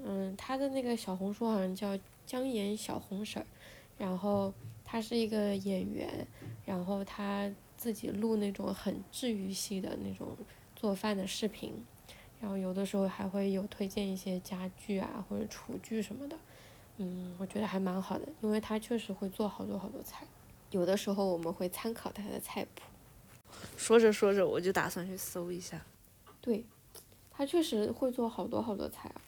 [0.03, 3.45] 嗯，他的那个小红书好像叫姜妍小红婶儿，
[3.97, 4.53] 然后
[4.85, 6.27] 他是一个演员，
[6.65, 10.35] 然后他自己录那种很治愈系的那种
[10.75, 11.73] 做饭的视频，
[12.41, 16.37] 然后有的时候还会有推荐一些家具啊或者厨具什么的，
[16.97, 20.25] 嗯，我觉得还蛮好的，因为他确实会做好多好多菜。
[20.71, 22.81] 有的时候我们会参考他的菜谱，
[23.77, 25.85] 说着说着我就打算去搜一下。
[26.41, 26.65] 对，
[27.31, 29.21] 他确实会做好多好多菜啊，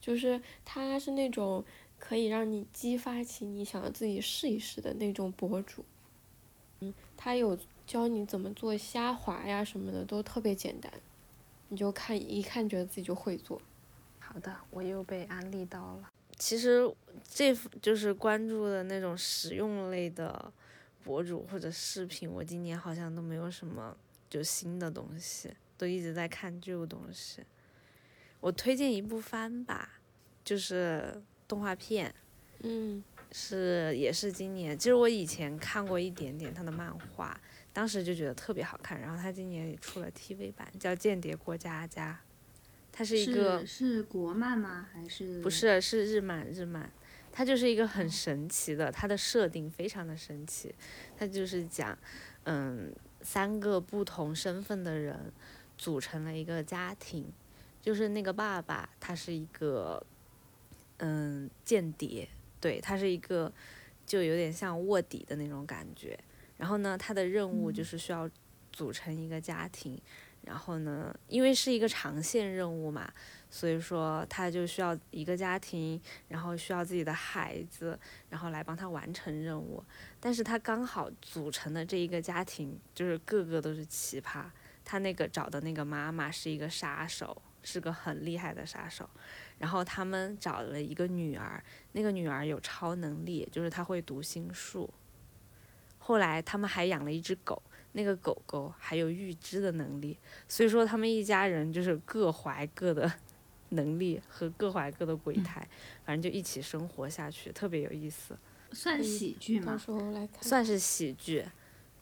[0.00, 1.64] 就是他是那种
[1.98, 5.84] 可以让你激发起你想要自己试一试的那种博主。
[6.80, 10.92] 嗯，他有教你怎么做虾滑呀什么的，都特别简单，
[11.68, 13.62] 你就看一看觉得自己就会做。
[14.18, 16.10] 好的，我又被安利到了。
[16.36, 16.92] 其实
[17.24, 20.52] 这就是关注的那种实用类的
[21.04, 23.96] 博主或者视频，我今年好像都没有什么
[24.28, 27.42] 就新的东西，都一直在看旧东西。
[28.40, 29.88] 我推荐一部番吧，
[30.44, 32.14] 就是动画片，
[32.60, 37.40] 嗯是也是今年，其实我以前看过一点点他的漫画，
[37.76, 42.18] 当时就觉得特别好看，然后他今年也出了 TV 版，叫《间谍过家家》，
[42.90, 44.88] 它是一个是是国漫吗？
[44.90, 45.50] 还是不？
[45.50, 46.90] 是，是日漫，日漫，
[47.30, 50.74] 它就是一个很神奇的，它的设定非常的神奇，
[51.18, 51.98] 它就是讲，
[52.44, 55.30] 嗯，三个不同身份的人
[55.76, 57.30] 组成了一个家庭，
[57.82, 60.02] 就是那个爸爸他是一个，
[60.96, 62.26] 嗯，间谍，
[62.58, 63.52] 对，他是一个，
[64.06, 66.18] 就有点像卧底的那种感觉，
[66.56, 68.28] 然后呢，他的任务就是需要
[68.72, 70.00] 组成一个家庭，
[70.42, 73.12] 然后呢，因为是一个长线任务嘛，
[73.50, 77.98] 所以说他就需要一个家庭，然后需要自己的孩子，
[78.30, 79.82] 然后来帮他完成任务。
[80.20, 84.44] 但是他刚好组成的这一个家庭，就是个个都是奇葩。
[84.84, 89.10] 他那个找的那个妈妈是一个杀手，是个很厉害的杀手。
[89.58, 94.88] 然后他们找了一个女儿，那个女儿有超能力，就是她会读心术。
[96.06, 100.16] 后来他们还养了一只狗，那个狗狗还有预知的能力，
[100.46, 103.12] 所以说他们一家人就是各怀各的
[103.70, 105.68] 能力和各怀各的鬼胎，
[106.04, 108.38] 反正就一起生活下去，特别有意思，
[108.70, 109.72] 算喜剧吗？
[109.72, 110.40] 到时候来看。
[110.40, 111.44] 算是喜剧，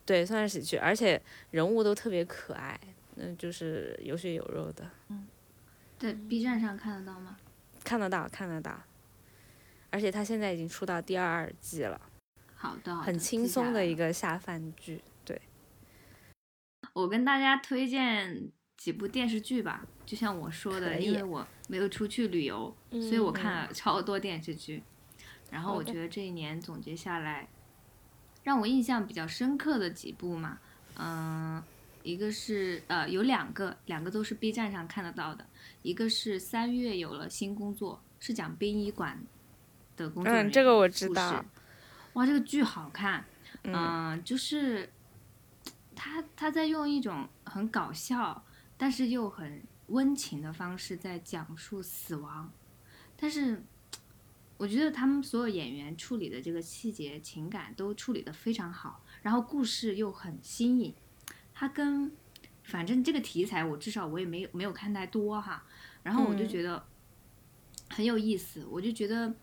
[0.05, 1.19] 对，算是喜剧，而且
[1.51, 2.79] 人物都特别可爱，
[3.15, 4.87] 那，就是有血有肉的，
[5.99, 7.39] 在 B 站上看得到吗？
[7.83, 8.79] 看得到，看得到，
[9.89, 11.99] 而且他现在已经出到第二季了，
[12.65, 14.11] 好的，很轻松的一个。
[14.11, 15.39] 下饭剧，对，
[16.95, 24.83] 我跟大家推荐几部电视剧吧，就像我说的，因为我没有出去旅游，所以我看了超多电视剧。
[25.51, 27.47] 然后我觉得这一年总结下来，
[28.45, 30.59] 让我印象比较深刻的几部嘛，
[30.97, 31.63] 嗯、
[32.03, 35.45] 一个是呃有两个，两个都是 B 站上看得到的，
[35.83, 39.23] 一个是三月有了新工作，是讲殡仪馆
[39.97, 41.45] 的工作人员嗯这个我知道。
[42.15, 43.25] 哇，这个剧好看，
[43.63, 43.75] 嗯。
[43.75, 44.91] 嗯、就是
[45.95, 48.45] 他他在用一种很搞笑，
[48.77, 52.51] 但是又很温情的方式在讲述死亡，
[53.17, 53.63] 但是
[54.57, 60.95] 我觉得他们所有演员处理的这个细节情感都处理得非常好，然后故事又很新颖，
[61.53, 62.11] 它跟
[62.63, 65.65] 反正这个题材我至少我也没有没有看太多哈，
[66.05, 66.49] 然后我就嗯。
[66.49, 66.85] 觉得
[67.91, 69.35] 很有意思，我就觉得。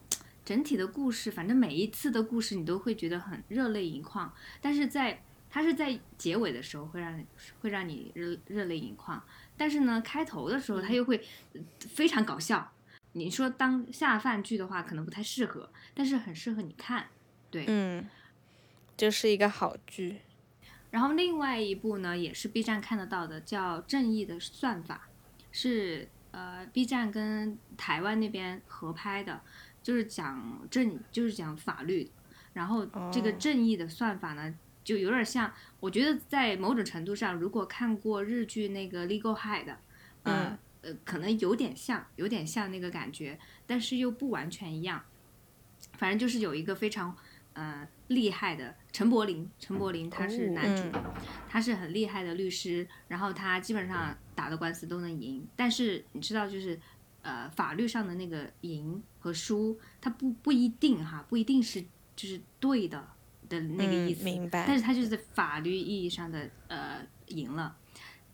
[0.44, 7.26] 整体的故事，反正每一次的故事你都会觉得很热泪盈眶，但是在它是在结尾的时候会让你
[7.60, 9.22] 会让你热热泪盈眶，
[9.58, 11.18] 但是呢，开头的时候它又会
[11.54, 12.72] 呃非常搞笑。
[13.14, 17.08] 你说当下饭剧的话，可能不太适合，但是很适合你看。
[17.50, 18.08] 对，嗯，
[18.96, 20.22] 就是一个好剧，
[20.90, 25.10] 然后另外一部呢，也是 B 站看得到的，叫《正义的算法》，
[25.52, 29.42] 是呃 B 站跟台湾那边合拍的，
[29.82, 32.12] 就是讲正，就是讲法律的。
[32.54, 39.78] 然后这个哦正义的算法呢，就有点像，我觉得在某种程度上，如果看过日剧那个《Legal High》的，
[40.24, 45.02] 呃、呃，可能有点像，有点像那个感觉，但是又不完全一样。
[45.94, 47.16] 反正就是有一个非常
[47.54, 51.04] 呃厉害的陈柏霖，陈柏霖他是男主，嗯
[51.48, 56.80] 他是很厉害的律师，然后他基本上打的官司都能赢，但是你知道就是。
[57.24, 61.82] 呃，法律上的那个赢和输，它不不一定哈，不一定是
[62.16, 63.08] 就是对的
[63.48, 64.66] 的那个意思，嗯明白。
[64.68, 67.78] 但是它就是在法律意义上的呃赢了，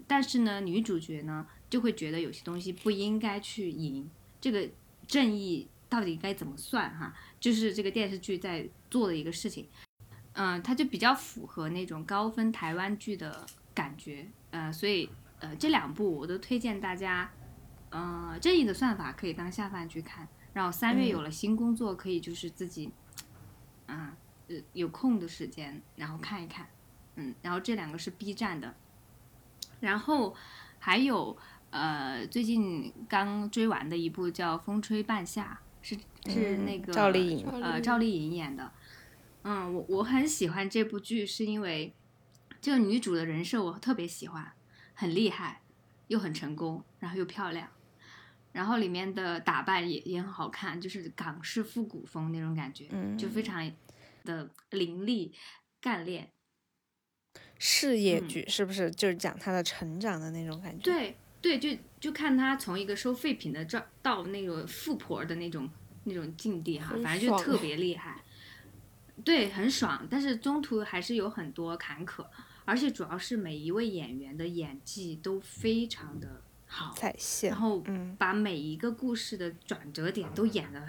[0.08, 4.10] 但是呢，女主角呢就会觉得有些东西不应该去赢，
[4.41, 4.67] 这个
[5.06, 7.13] 正义到底该怎么算哈？
[7.39, 9.67] 就是这个电视剧在做的一个事情，
[10.33, 15.10] 嗯、它就比较符合那种高分台湾剧的感觉，呃，所以
[15.40, 17.31] 呃这两部我都推荐大家，
[17.90, 20.27] 呃，正义的算法可以当下饭剧看，
[20.58, 22.91] 然后三月有了新工作，可以就是自己，
[23.85, 24.12] 嗯、
[24.47, 26.67] 呃，有空的时间然后看一看，
[27.15, 28.75] 嗯，然后这两个是 B 站的，
[29.81, 30.35] 然后
[30.79, 31.37] 还有
[31.69, 35.93] 呃最近刚追完的一部叫《风吹半夏》，是
[36.25, 38.71] 是嗯那个赵丽颖呃赵丽颖演的，
[39.43, 41.93] 嗯，我我很喜欢这部剧，是因为
[42.60, 44.53] 这个女主的人设我特别喜欢，
[44.95, 45.62] 很厉害，
[46.08, 47.69] 又很成功，然后又漂亮，
[48.58, 53.71] 然后里面的打扮也也很好看，就是港式复古风那种感觉，嗯就非常
[54.25, 55.31] 的凌厉
[55.79, 56.31] 干练。
[57.60, 65.69] 事业嗯剧是不是就是讲他的成长的那种感觉？，对对，就就看他从一个收废品的这到那个富婆的那种
[66.05, 68.23] 那种境地哈，反正就特别厉害。
[69.23, 72.25] 对，很爽，但是中途还是有很多坎坷，
[72.65, 78.15] 而且主要是每一位演员的演技都非常的好，在线然，后嗯。
[78.20, 80.84] 把每一个故事的转折点都演的，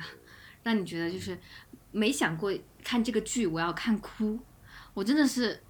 [0.62, 1.38] 让你觉得就是
[1.92, 2.52] 没想过
[2.82, 4.38] 看这个剧我要看哭，
[4.94, 5.62] 我真的是，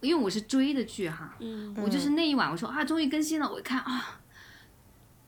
[0.00, 4.20] 因为我是追的剧哈，嗯我就是那一晚我说啊终于更新了，我一看啊，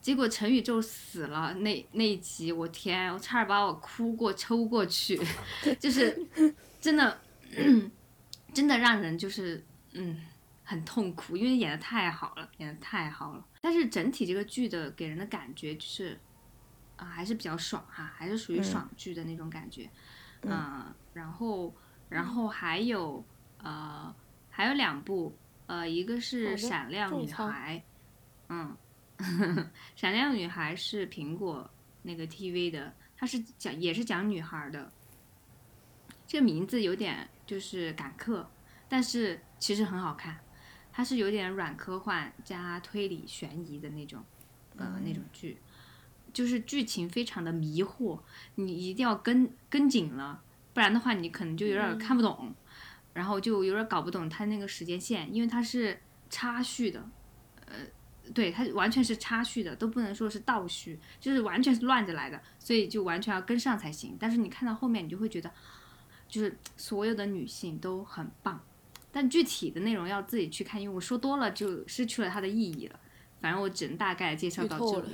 [0.01, 5.19] 结果陈宇宙死了那那一集，我天，我差点把我哭过抽过去，
[5.79, 6.25] 就是
[6.81, 7.21] 真的
[8.53, 9.63] 真的让人就是
[9.93, 10.19] 嗯
[10.63, 13.45] 很痛苦，因为演的太好了，演的太好了。
[13.61, 16.19] 但是整体这个剧的给人的感觉就是
[16.95, 19.89] 啊、还是比较爽哈，还是属于嗯爽剧的那种感觉。
[20.43, 21.73] 嗯、然后
[22.07, 23.25] 然后还有
[23.57, 24.13] 呃
[24.49, 25.35] 还有两部，
[25.65, 27.77] 呃一个是《闪亮女孩》，
[28.49, 28.77] 嗯，
[29.95, 31.69] 《闪亮女孩》是苹果
[32.01, 34.91] 那个 TV 的，它是讲也是讲女孩的。
[36.27, 38.49] 这个名字有点就是赶客，
[38.87, 40.39] 但是其实很好看，
[40.93, 44.23] 它是有点软科幻加推理悬疑的那种，
[44.77, 45.57] 呃，那种剧，
[46.31, 48.19] 就是剧情非常的迷惑，
[48.55, 50.41] 你一定要跟跟紧了，
[50.73, 52.53] 不然的话你可能就有点看不懂，
[53.13, 57.03] 然后就有点搞不懂它那个时间线，因为它是插叙的，
[57.65, 57.75] 呃，
[58.33, 64.15] 对，它完全是插叙的，都不能说是倒叙，就是完全是乱着来的，所以就完全要跟上才行。
[64.19, 65.51] 但是你看到后面，你就会觉得，
[66.27, 68.59] 就是所有的女性都很棒，
[69.13, 72.99] 但具体的内容要自己去看，因为我说多了就失去了它的意义了。
[73.39, 75.11] 反正我只能大概介绍到这里。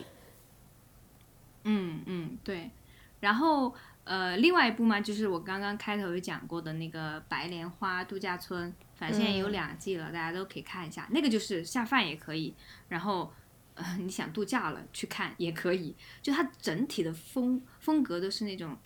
[1.65, 2.71] 嗯嗯，对。
[3.19, 3.75] 然后
[4.05, 11.07] 呃，另外一部嘛，就是我刚刚开头有讲过的那个白莲花度假村，反正现在有嗯两季了，大家都可以看一下。
[11.11, 12.55] 那个就是下饭也可以，
[12.87, 13.33] 然后
[13.75, 15.95] 呃，你想度假了去看也可以。
[16.21, 18.77] 就它整体的风风格都是那种，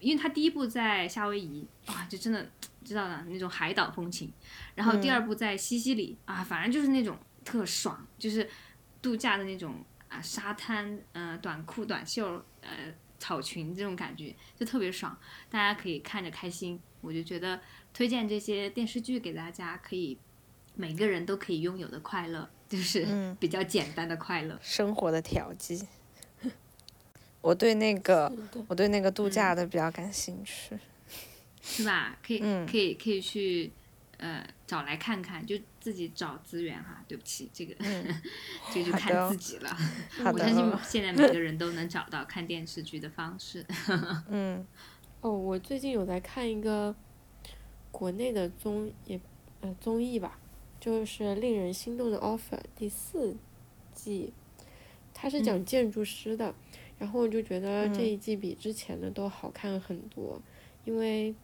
[0.00, 2.48] 因为他第一部在夏威夷啊，就真的
[2.84, 4.32] 知道了那种海岛风情，
[4.74, 8.48] 然后第二部在西西里、啊，反正就是那种特爽，就是
[9.00, 15.16] 度假的那种啊，沙滩，呃，短裤、短袖，呃，草裙这种感觉就特别爽，
[15.48, 16.80] 大家可以看着开心。
[17.00, 17.60] 我就觉得
[17.94, 20.18] 推荐这些电视剧给大家，可以
[20.74, 24.58] 每个人都可以拥有的快乐，就是嗯比较简单的快乐。
[24.60, 25.86] 生活的调剂。
[27.46, 28.32] 我对那个
[28.66, 30.76] 我对那个度假的比较感兴趣。
[31.62, 32.18] 是吧？
[32.24, 33.70] 可以，嗯可以，可以去，
[34.18, 37.04] 呃，找来看看，就自己找资源哈。
[37.06, 37.74] 对不起，这个，
[38.72, 39.70] 这个就看自己了。
[40.10, 43.64] 好我相信，现在每个人都能找到看电视剧的方式。
[44.28, 44.66] 嗯
[45.20, 46.94] 哦，我最近有在看一个
[47.92, 49.20] 国内的综也
[49.60, 50.38] 呃综艺吧，
[50.80, 53.36] 就是《令人心动的 offer》第四
[53.92, 54.32] 季，
[55.12, 56.54] 它是讲建筑师的，
[56.98, 60.40] 然后我就觉得这一季比之前的都好看很多，
[60.84, 61.34] 因为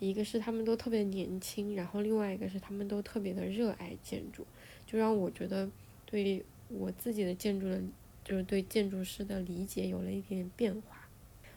[0.00, 4.44] 一个是他们都特别年轻，然后另外一个是他们都特别的热爱建筑，
[4.84, 5.70] 就让我觉得
[6.04, 7.80] 对我自己的建筑的，
[8.24, 11.08] 就是对建筑师的理解有了一点点变化。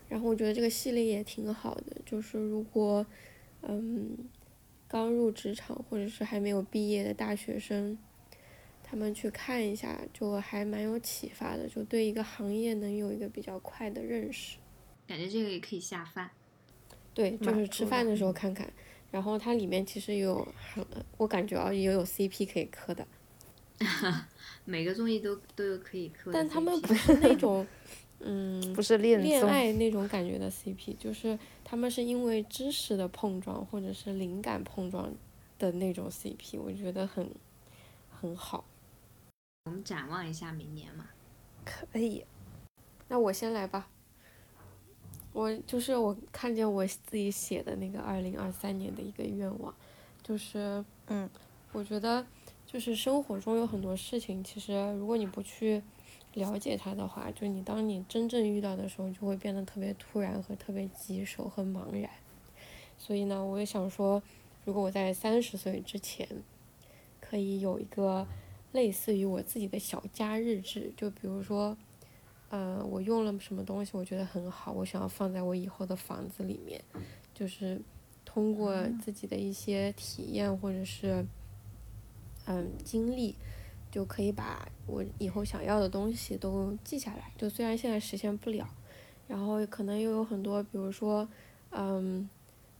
[0.07, 3.05] 然后我觉得这个系列也挺好的，就是如果，
[3.63, 4.17] 嗯，
[4.87, 7.97] 刚入职场或者是还没有毕业的大学生，
[8.89, 14.57] 他们去看一下，就还蛮有启发的，就对一个行业能有一个比较快的认识。
[15.05, 16.29] 感觉这个也可以下饭。
[17.13, 18.71] 对，就是吃饭的时候看看。
[19.09, 20.85] 然后它里面其实有很，
[21.17, 23.07] 我感觉啊也有 CP 可以磕的，
[24.65, 27.65] 每个综艺都都有可以磕的但他们不是那种，
[28.19, 35.11] 嗯，不是恋恋，爱那种感觉的 CP，就是他们是因为知识的碰撞或者是灵感碰撞
[35.57, 37.29] 的那种 CP，我觉得很
[38.09, 38.65] 很好。
[39.67, 41.05] 我们展望一下明年嘛。
[41.65, 42.23] 可以。
[43.09, 43.89] 那我先来吧。
[45.33, 49.75] 我就是我看见我自己写的那个二零二三年的一个愿望，
[50.23, 51.29] 就是嗯，
[51.73, 52.25] 我觉得
[52.65, 55.83] 就是生活中有很多事情，其实如果你不去
[56.33, 62.09] 了解它的话，就你当你真正遇到的时候，就会变得特别突然和特别棘手和茫然。
[62.97, 64.23] 所以呢，我也想说，
[64.65, 66.27] 如果我在三十岁之前，
[67.21, 68.25] 可以有一个
[68.71, 71.77] 类似于我自己的小家日志，就比如说。
[72.49, 76.81] 呃，我用了什么东西，我觉得很好，我想要放在我以后的房子里面，
[77.33, 77.81] 就是
[78.23, 81.25] 通过自己的一些体验或者是
[82.45, 83.35] 嗯经历，
[83.91, 87.33] 就可以把我以后想要的东西都记下来。
[87.37, 88.65] 就虽然现在实现不了，
[89.27, 91.27] 然后可能又有很多，比如说
[91.71, 92.29] 嗯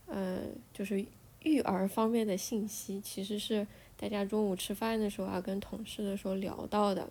[0.06, 1.04] 呃，就是
[1.42, 3.66] 育儿方面的信息，其实是
[3.98, 7.10] 大家中午吃饭的时候啊，跟同事的时候聊到的。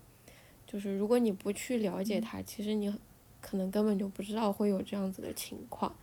[0.66, 2.94] 就是如果你不去了解它，其实你
[3.40, 5.94] 可能根本就不知道会有这样子的情况。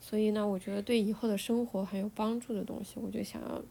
[0.00, 3.62] 所以呢，我觉得对以后的生活很有帮助的东西，我就想要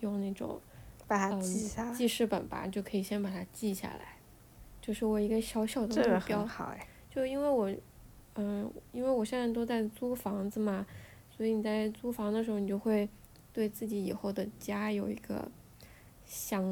[0.00, 0.60] 用那种
[1.06, 4.16] 把它嗯记下来，记事本吧，就可以先把它记下来，
[4.80, 6.46] 就是我一个小小的目标。
[6.46, 6.86] 好哎。
[7.10, 7.74] 就因为我，
[8.36, 10.86] 嗯，因为我现在都在租房子嘛，
[11.36, 13.08] 所以你在租房的时候，你就会
[13.52, 15.50] 对自己以后的家有一个
[16.30, 16.62] 想，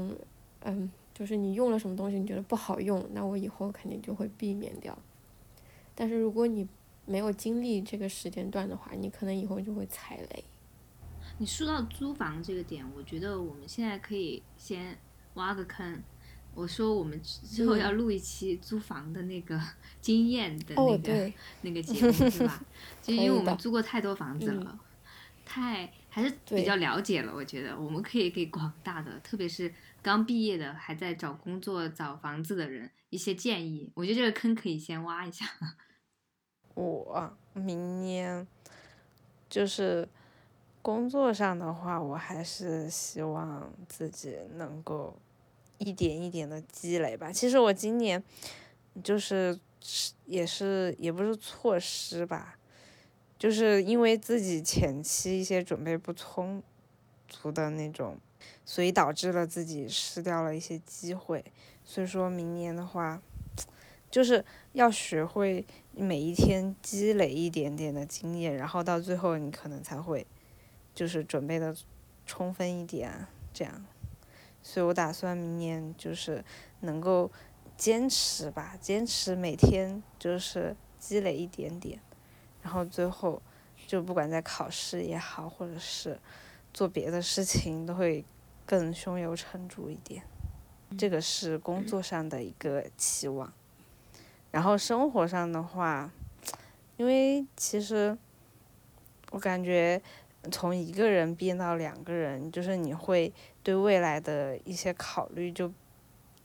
[0.61, 4.97] 嗯，就是你用了什么东西，你觉得不好用，那我以后肯定就会避免掉。
[5.97, 6.67] 但是如果你
[7.07, 10.45] 没有经历这个时间段的话，你可能以后就会踩雷。
[11.39, 14.97] 你说到租房这个点，我觉得我们现在可以先
[15.35, 16.01] 挖个坑。
[16.55, 19.61] 我说我们之后要录一期租房的那个
[20.01, 21.33] 经验的那哦，个、对，
[21.63, 22.65] 那个节目，是吧？
[23.03, 24.79] 就因为我们租过太多房子了，
[25.45, 27.33] 太还是比较了解了。
[27.35, 33.91] 我觉得我们可以给广大的，特别是刚毕业的还在找工作、找房子的人一些建议。
[33.95, 35.47] 我觉得这个坑可以先挖一下。
[36.75, 38.47] 我明年
[39.49, 40.09] 就是
[40.83, 45.19] 工作上的话，我还是希望自己能够
[45.79, 47.33] 一点一点的积累吧。
[47.33, 48.23] 其实我今年
[49.03, 49.59] 就是
[50.25, 52.58] 也是也不是错失吧，
[53.39, 56.63] 就是因为自己前期一些准备不充
[57.29, 58.19] 足的那种，
[58.65, 61.45] 所以导致了自己失掉了一些机会。
[61.85, 63.23] 所以说明年的话，
[64.11, 70.27] 就是要学会每一天积累一点点的经验，然后到最后你可能才会
[70.95, 71.75] 就是准备的
[72.27, 73.85] 充分一点，这样。
[74.63, 76.45] 所以我打算明年就是
[76.81, 77.31] 能够
[77.77, 82.01] 坚持吧，坚持每天就是积累一点点，
[82.69, 83.41] 然后最后
[83.87, 86.21] 就不管在考试也好，或者是
[86.75, 88.23] 做别的事情，都会
[88.67, 90.23] 更胸有成竹一点。
[90.99, 93.51] 这个是工作上的一个期望。
[94.51, 96.11] 然后生活上的话，
[96.99, 98.19] 因为其实
[99.31, 100.03] 我感觉
[100.53, 105.73] 从一个人变到两个人，就是你会对未来的一些考虑就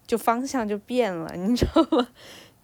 [0.07, 2.07] 就方向就变了，你知道吗？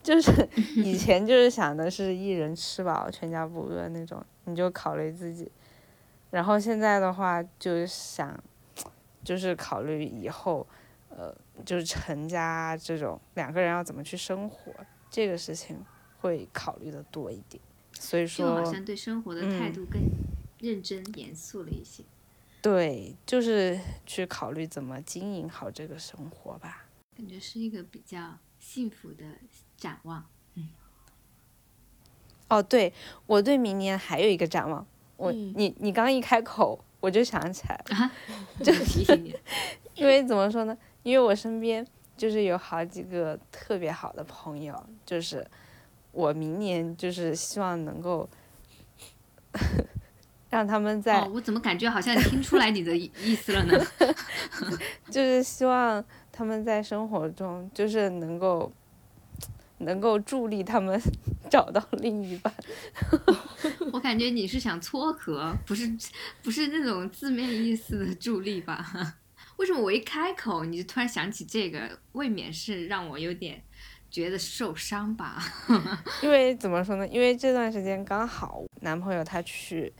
[0.09, 5.51] 就是 以前就是想的是一人吃饱全家不饿那种，你就考虑自己，
[6.31, 8.43] 然后现在的话就想，
[9.23, 10.65] 就是考虑以后，
[11.09, 11.31] 呃，
[11.63, 14.73] 就是成家啊这种两个人要怎么去生活。
[15.11, 15.77] 这个事情
[16.21, 17.61] 会考虑的多一点，
[17.93, 20.01] 所以就好说，像对生活的态度更
[20.57, 22.03] 认真、严肃了一些。
[22.63, 26.87] 对，就是去考虑怎么经营好这个生活吧。
[27.15, 29.23] 感觉是一个比较幸福的
[29.79, 30.25] 展望。
[30.55, 30.69] 嗯
[32.49, 32.93] 哦，对，
[33.25, 34.85] 我对明年还有一个展望，
[35.17, 38.11] 我、嗯你你刚一开口我就想起来了，啊，
[38.63, 39.35] 这个提醒你，
[39.95, 40.77] 因为怎么说呢？
[41.03, 41.85] 因为我身边
[42.17, 44.75] 就是有好几个特别好的朋友，
[45.05, 45.45] 就是
[46.11, 48.27] 我明年就是希望能够
[50.49, 53.79] 让他们在哦，我怎么感觉好像听出来你的意意思了呢？
[55.09, 58.71] 就是希望他们在生活中就是能够
[59.79, 60.99] 能够助力他们
[61.49, 62.53] 找到另一半。
[63.91, 65.91] 我感觉你是想撮合，不是
[66.43, 68.85] 不是那种字面意思的助力吧？
[69.57, 71.99] 为什么我一开口你就突然想起这个？
[72.13, 73.61] 未免是让我有点
[74.09, 75.41] 觉得受伤吧？
[76.23, 77.07] 因为怎么说呢？
[77.07, 79.91] 因为这段时间刚好男朋友他去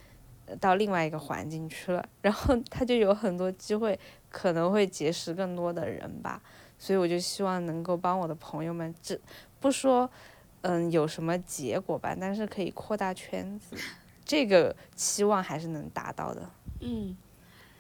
[0.45, 3.99] 呃到另外一个环境去了，然后他就有很多机会，
[4.30, 6.41] 可能会结识更多的人吧。
[6.77, 9.19] 所以我就希望能够帮我的朋友们，这
[9.60, 10.10] 不说
[10.62, 13.76] 嗯有什么结果吧，但是可以扩大圈子，
[14.26, 16.49] 这个期望还是能达到的，
[16.82, 17.16] 嗯，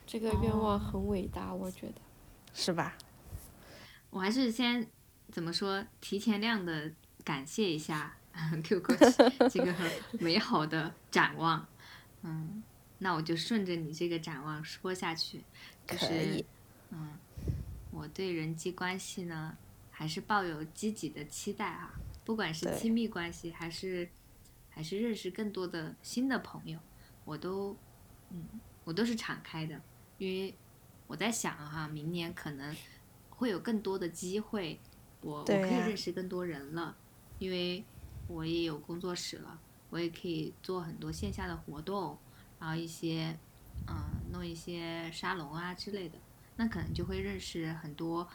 [0.05, 1.95] 这个愿望很伟大，我觉得。
[2.51, 2.97] 是吧？
[4.09, 4.87] 我还是先
[5.31, 6.91] 怎么说，提前量的
[7.23, 8.17] 感谢一下
[8.63, 8.97] QQ
[9.51, 9.73] 这个
[10.19, 11.65] 美好的展望。
[12.23, 12.63] 嗯，
[12.97, 15.43] 那我就顺着你这个展望说下去，
[15.87, 16.45] 就是可以
[16.89, 17.11] 嗯，
[17.91, 19.55] 我对人际关系呢，
[19.99, 24.09] 还是抱有积极的期待啊，不管是亲密关系，还是
[24.69, 26.79] 还是认识更多的新的朋友，
[27.25, 27.75] 我都
[28.29, 28.47] 嗯，
[28.85, 29.81] 我都是敞开的，
[30.17, 30.55] 因为
[31.05, 32.73] 我在想哈、明年可能
[33.29, 34.79] 会有更多的机会，
[35.19, 36.95] 我我可以认识更多人了，
[37.37, 37.83] 因为
[38.29, 42.17] 我也有工作室了，我也可以做很多线下的活动，
[42.57, 43.37] 然后一些
[43.89, 43.95] 嗯
[44.31, 46.17] 弄一些沙龙啊之类的，
[46.55, 48.25] 那可能就会认识很多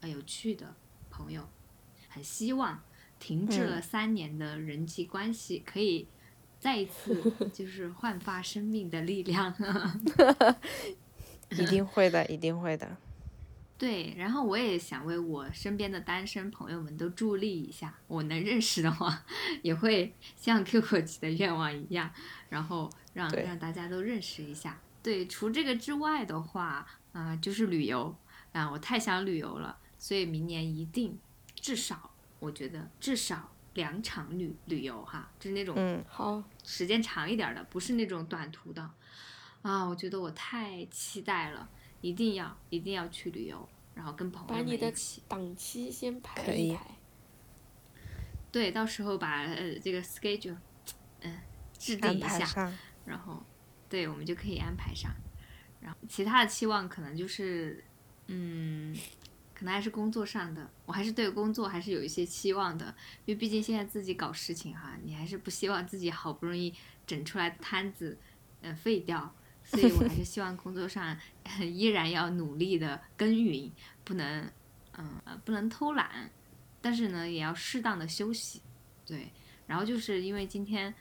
[0.00, 0.74] 呃有趣的
[1.12, 1.46] 朋友，
[2.08, 2.82] 很希望
[3.20, 6.08] 停滞了三年的人际关系可以。
[6.58, 7.20] 再一次
[7.52, 9.52] 就是焕发生命的力量，
[11.50, 12.96] 一定会的，一定会的。
[13.76, 19.24] 对，然后我也想为我身边的单身朋友们都助力一下，我能认识的话，
[19.62, 22.08] 也会像 QQ 级的愿望一样，
[22.48, 24.78] 然后让让大家都认识一下。
[25.02, 28.14] 对，除这个之外的话，啊、就是旅游
[28.52, 31.16] 啊、我太想旅游了，所以明年一定
[31.54, 38.82] 至少，我觉得至少两场旅旅游哈，就是那种嗯，好，时间长一点儿的，不是那种短途的。
[39.62, 45.22] 啊，我觉得我太期待了，一定要一定要去旅游，然后跟朋友把你的们一起。
[45.28, 46.84] 档期先排可以一排。
[48.50, 50.56] 对，到时候把呃这个 schedule，
[51.20, 51.38] 嗯、
[51.78, 52.72] 制定一下，
[53.06, 53.40] 然后
[53.88, 55.12] 对我们就可以安排上。
[55.78, 57.84] 然后其他的期望可能就是，
[58.26, 58.96] 嗯，
[59.62, 62.92] 可能还是工作上的，我还是对工作还是有一些期望的，
[63.26, 66.74] 因为毕竟现在自己搞事情哈，你还是不希望自己好不容易
[67.06, 68.18] 整出来的摊子，
[68.60, 69.32] 呃，废掉。
[69.62, 71.16] 所以我还是希望工作上
[71.60, 73.70] 依然要努力的耕耘，
[74.02, 74.50] 不能，
[74.98, 76.28] 嗯、呃，不能偷懒，
[76.80, 78.60] 但是呢，也要适当的休息，
[79.06, 79.30] 对。
[79.68, 80.92] 然后就是因为今天，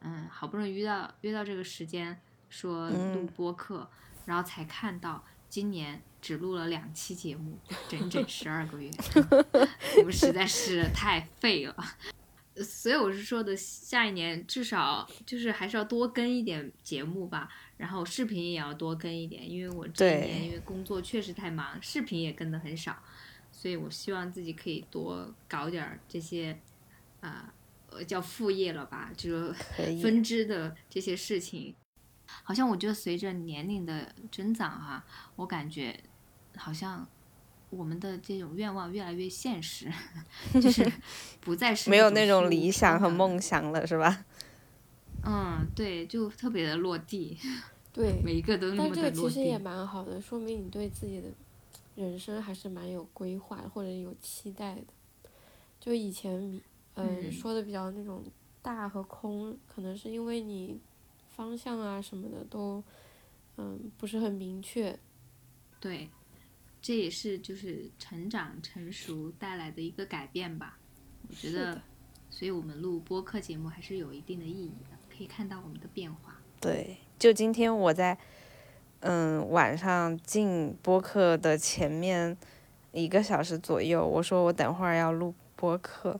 [0.00, 3.90] 嗯，好不容易约到约到这个时间说录嗯播客，
[4.26, 7.58] 然后才看到今年只录了两期节目，
[7.88, 8.90] 整整十二个月，
[9.98, 11.74] 我们实在是太废了。
[12.56, 17.48] 所以我是说的，下一年至少就是还是要多跟一点节目吧，
[17.78, 23.02] 然后视频也要多跟一点，因为我这一年因为工作确实太忙，视频也跟的很少，
[23.50, 26.58] 所以我希望自己可以多搞点儿这些，
[27.20, 27.50] 啊、
[27.90, 29.54] 呃，叫副业了吧，就是
[30.02, 31.74] 分支的这些事情。
[32.42, 35.04] 好像我觉得随着年龄的增长哈、
[35.36, 35.98] 我感觉
[36.60, 37.06] 好像
[37.70, 39.90] 我们的这种愿望越来越现实，
[40.60, 40.90] 就是
[41.40, 43.40] 不再是没有那那种理想和梦。
[43.40, 44.24] 想了，是吧？
[45.24, 47.36] 嗯，对，就特别的落地，
[47.92, 49.58] 对，每一个都那但么的落这个其实也。
[49.58, 51.28] 蛮好的，说明你对自己的
[51.96, 54.84] 人生还是蛮有规划或者有期待的。
[55.78, 56.60] 就以前，
[56.94, 58.22] 嗯、嗯说的比较那种
[58.62, 60.78] 大和空，可能是因为你
[61.36, 62.82] 方向啊什么的都，
[63.56, 64.98] 嗯，不是很明确。
[65.78, 66.08] 对，
[66.82, 70.78] 这也是就是成长成熟带来的一个改变吧。
[71.28, 71.80] 我觉得，
[72.30, 76.40] 所以我们录播客节目还是有一定的意义的，可以看到我们的变化。
[76.60, 78.18] 对，就今天我在
[79.00, 82.36] 嗯晚上进播客的前面
[82.92, 86.18] 一个小时左右，我说我等会儿要录播客，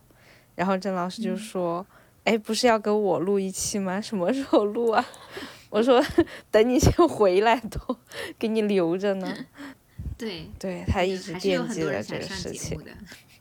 [0.55, 1.85] 然后郑老师就说
[2.23, 3.99] ：“哎、不是要跟我录一期吗？
[3.99, 5.05] 什么时候录啊？”
[5.69, 6.03] 我说
[6.49, 7.97] ：“等你先回来都
[8.39, 9.35] 给你留着呢。
[10.29, 12.79] 对”对他一直惦记着这个事情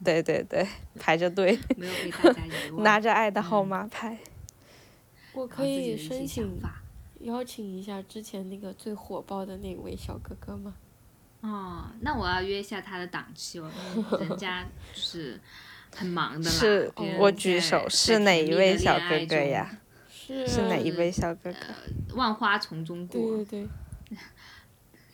[0.04, 0.66] 对对 对，
[0.98, 2.82] 排着队 没有被大家遗忘。
[2.82, 4.18] 拿着爱的号嗯码牌。
[5.32, 6.82] 我可以申请法。
[7.20, 10.74] 邀请一下之前那个最火爆的那位小哥哥吗？
[11.42, 13.70] 哦，那我要约一下他的档期哦，
[14.20, 14.64] 人家
[14.94, 15.38] 就是
[15.94, 16.50] 很忙的啦。
[16.50, 19.78] 是我举手，是哪一位小哥哥呀？
[20.10, 22.14] 是是哪一位小哥哥？
[22.14, 23.68] 万花丛中对过，对对，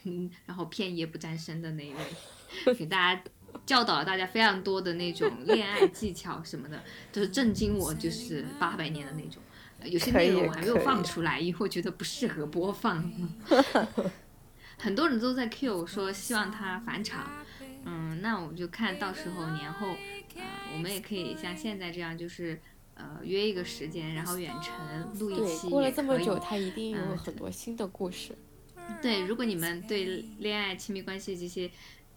[0.07, 3.23] 嗯，然后片叶不沾身的那一位，给大家
[3.67, 6.83] 教导了大家非常多的那种恋爱技巧什么的，
[7.13, 9.43] 就是震惊我，就是八百年的那种。
[9.79, 13.13] 呃有些内容我还没有放出来，因为我觉得不适合播放。
[14.79, 17.31] 很多人都在 Q 说希望他返场，
[17.85, 19.89] 嗯，那我就看到时候年后，
[20.37, 20.43] 呃，
[20.73, 22.59] 我们也可以像现在这样，就是
[22.95, 28.35] 呃约一个时间，然后远程录一对，期过了这么久，他一定有嗯很多新的故事。
[29.03, 31.71] 对，如果你们对恋爱、亲密关系这些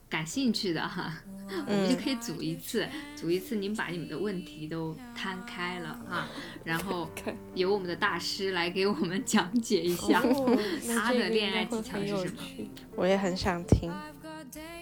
[0.09, 1.13] 感兴趣的哈，
[1.49, 6.27] 嗯我们就可以组一次，组一次，您把你们的问题都摊开了哈，
[6.63, 7.09] 然后
[7.53, 10.21] 由我们的大师来给我们讲解一下。
[10.87, 12.41] 他的恋爱技巧是什么。
[12.95, 13.91] 我也很想听。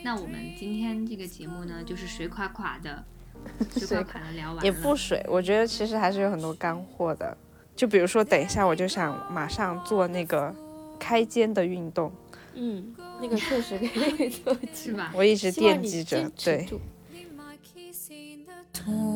[0.04, 3.04] 那我们今天这个节目呢，就是水垮垮的，
[3.76, 4.64] 水垮垮的聊完了。
[4.64, 7.36] 也不水，我觉得其实还是有很多干货的。
[7.76, 10.56] 就比如说，等一下我就想马上做那个
[10.98, 12.12] 开肩的运动，
[12.56, 15.12] 嗯，那个确实可以做起是吧？
[15.16, 16.68] 我一直惦记着对，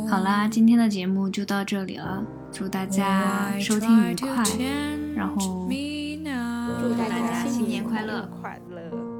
[0.09, 4.43] 好啦，今天的节目就到这里了，祝大家收听愉快，
[5.15, 8.29] 然后祝大大家新年快乐。
[8.41, 9.11] 快乐。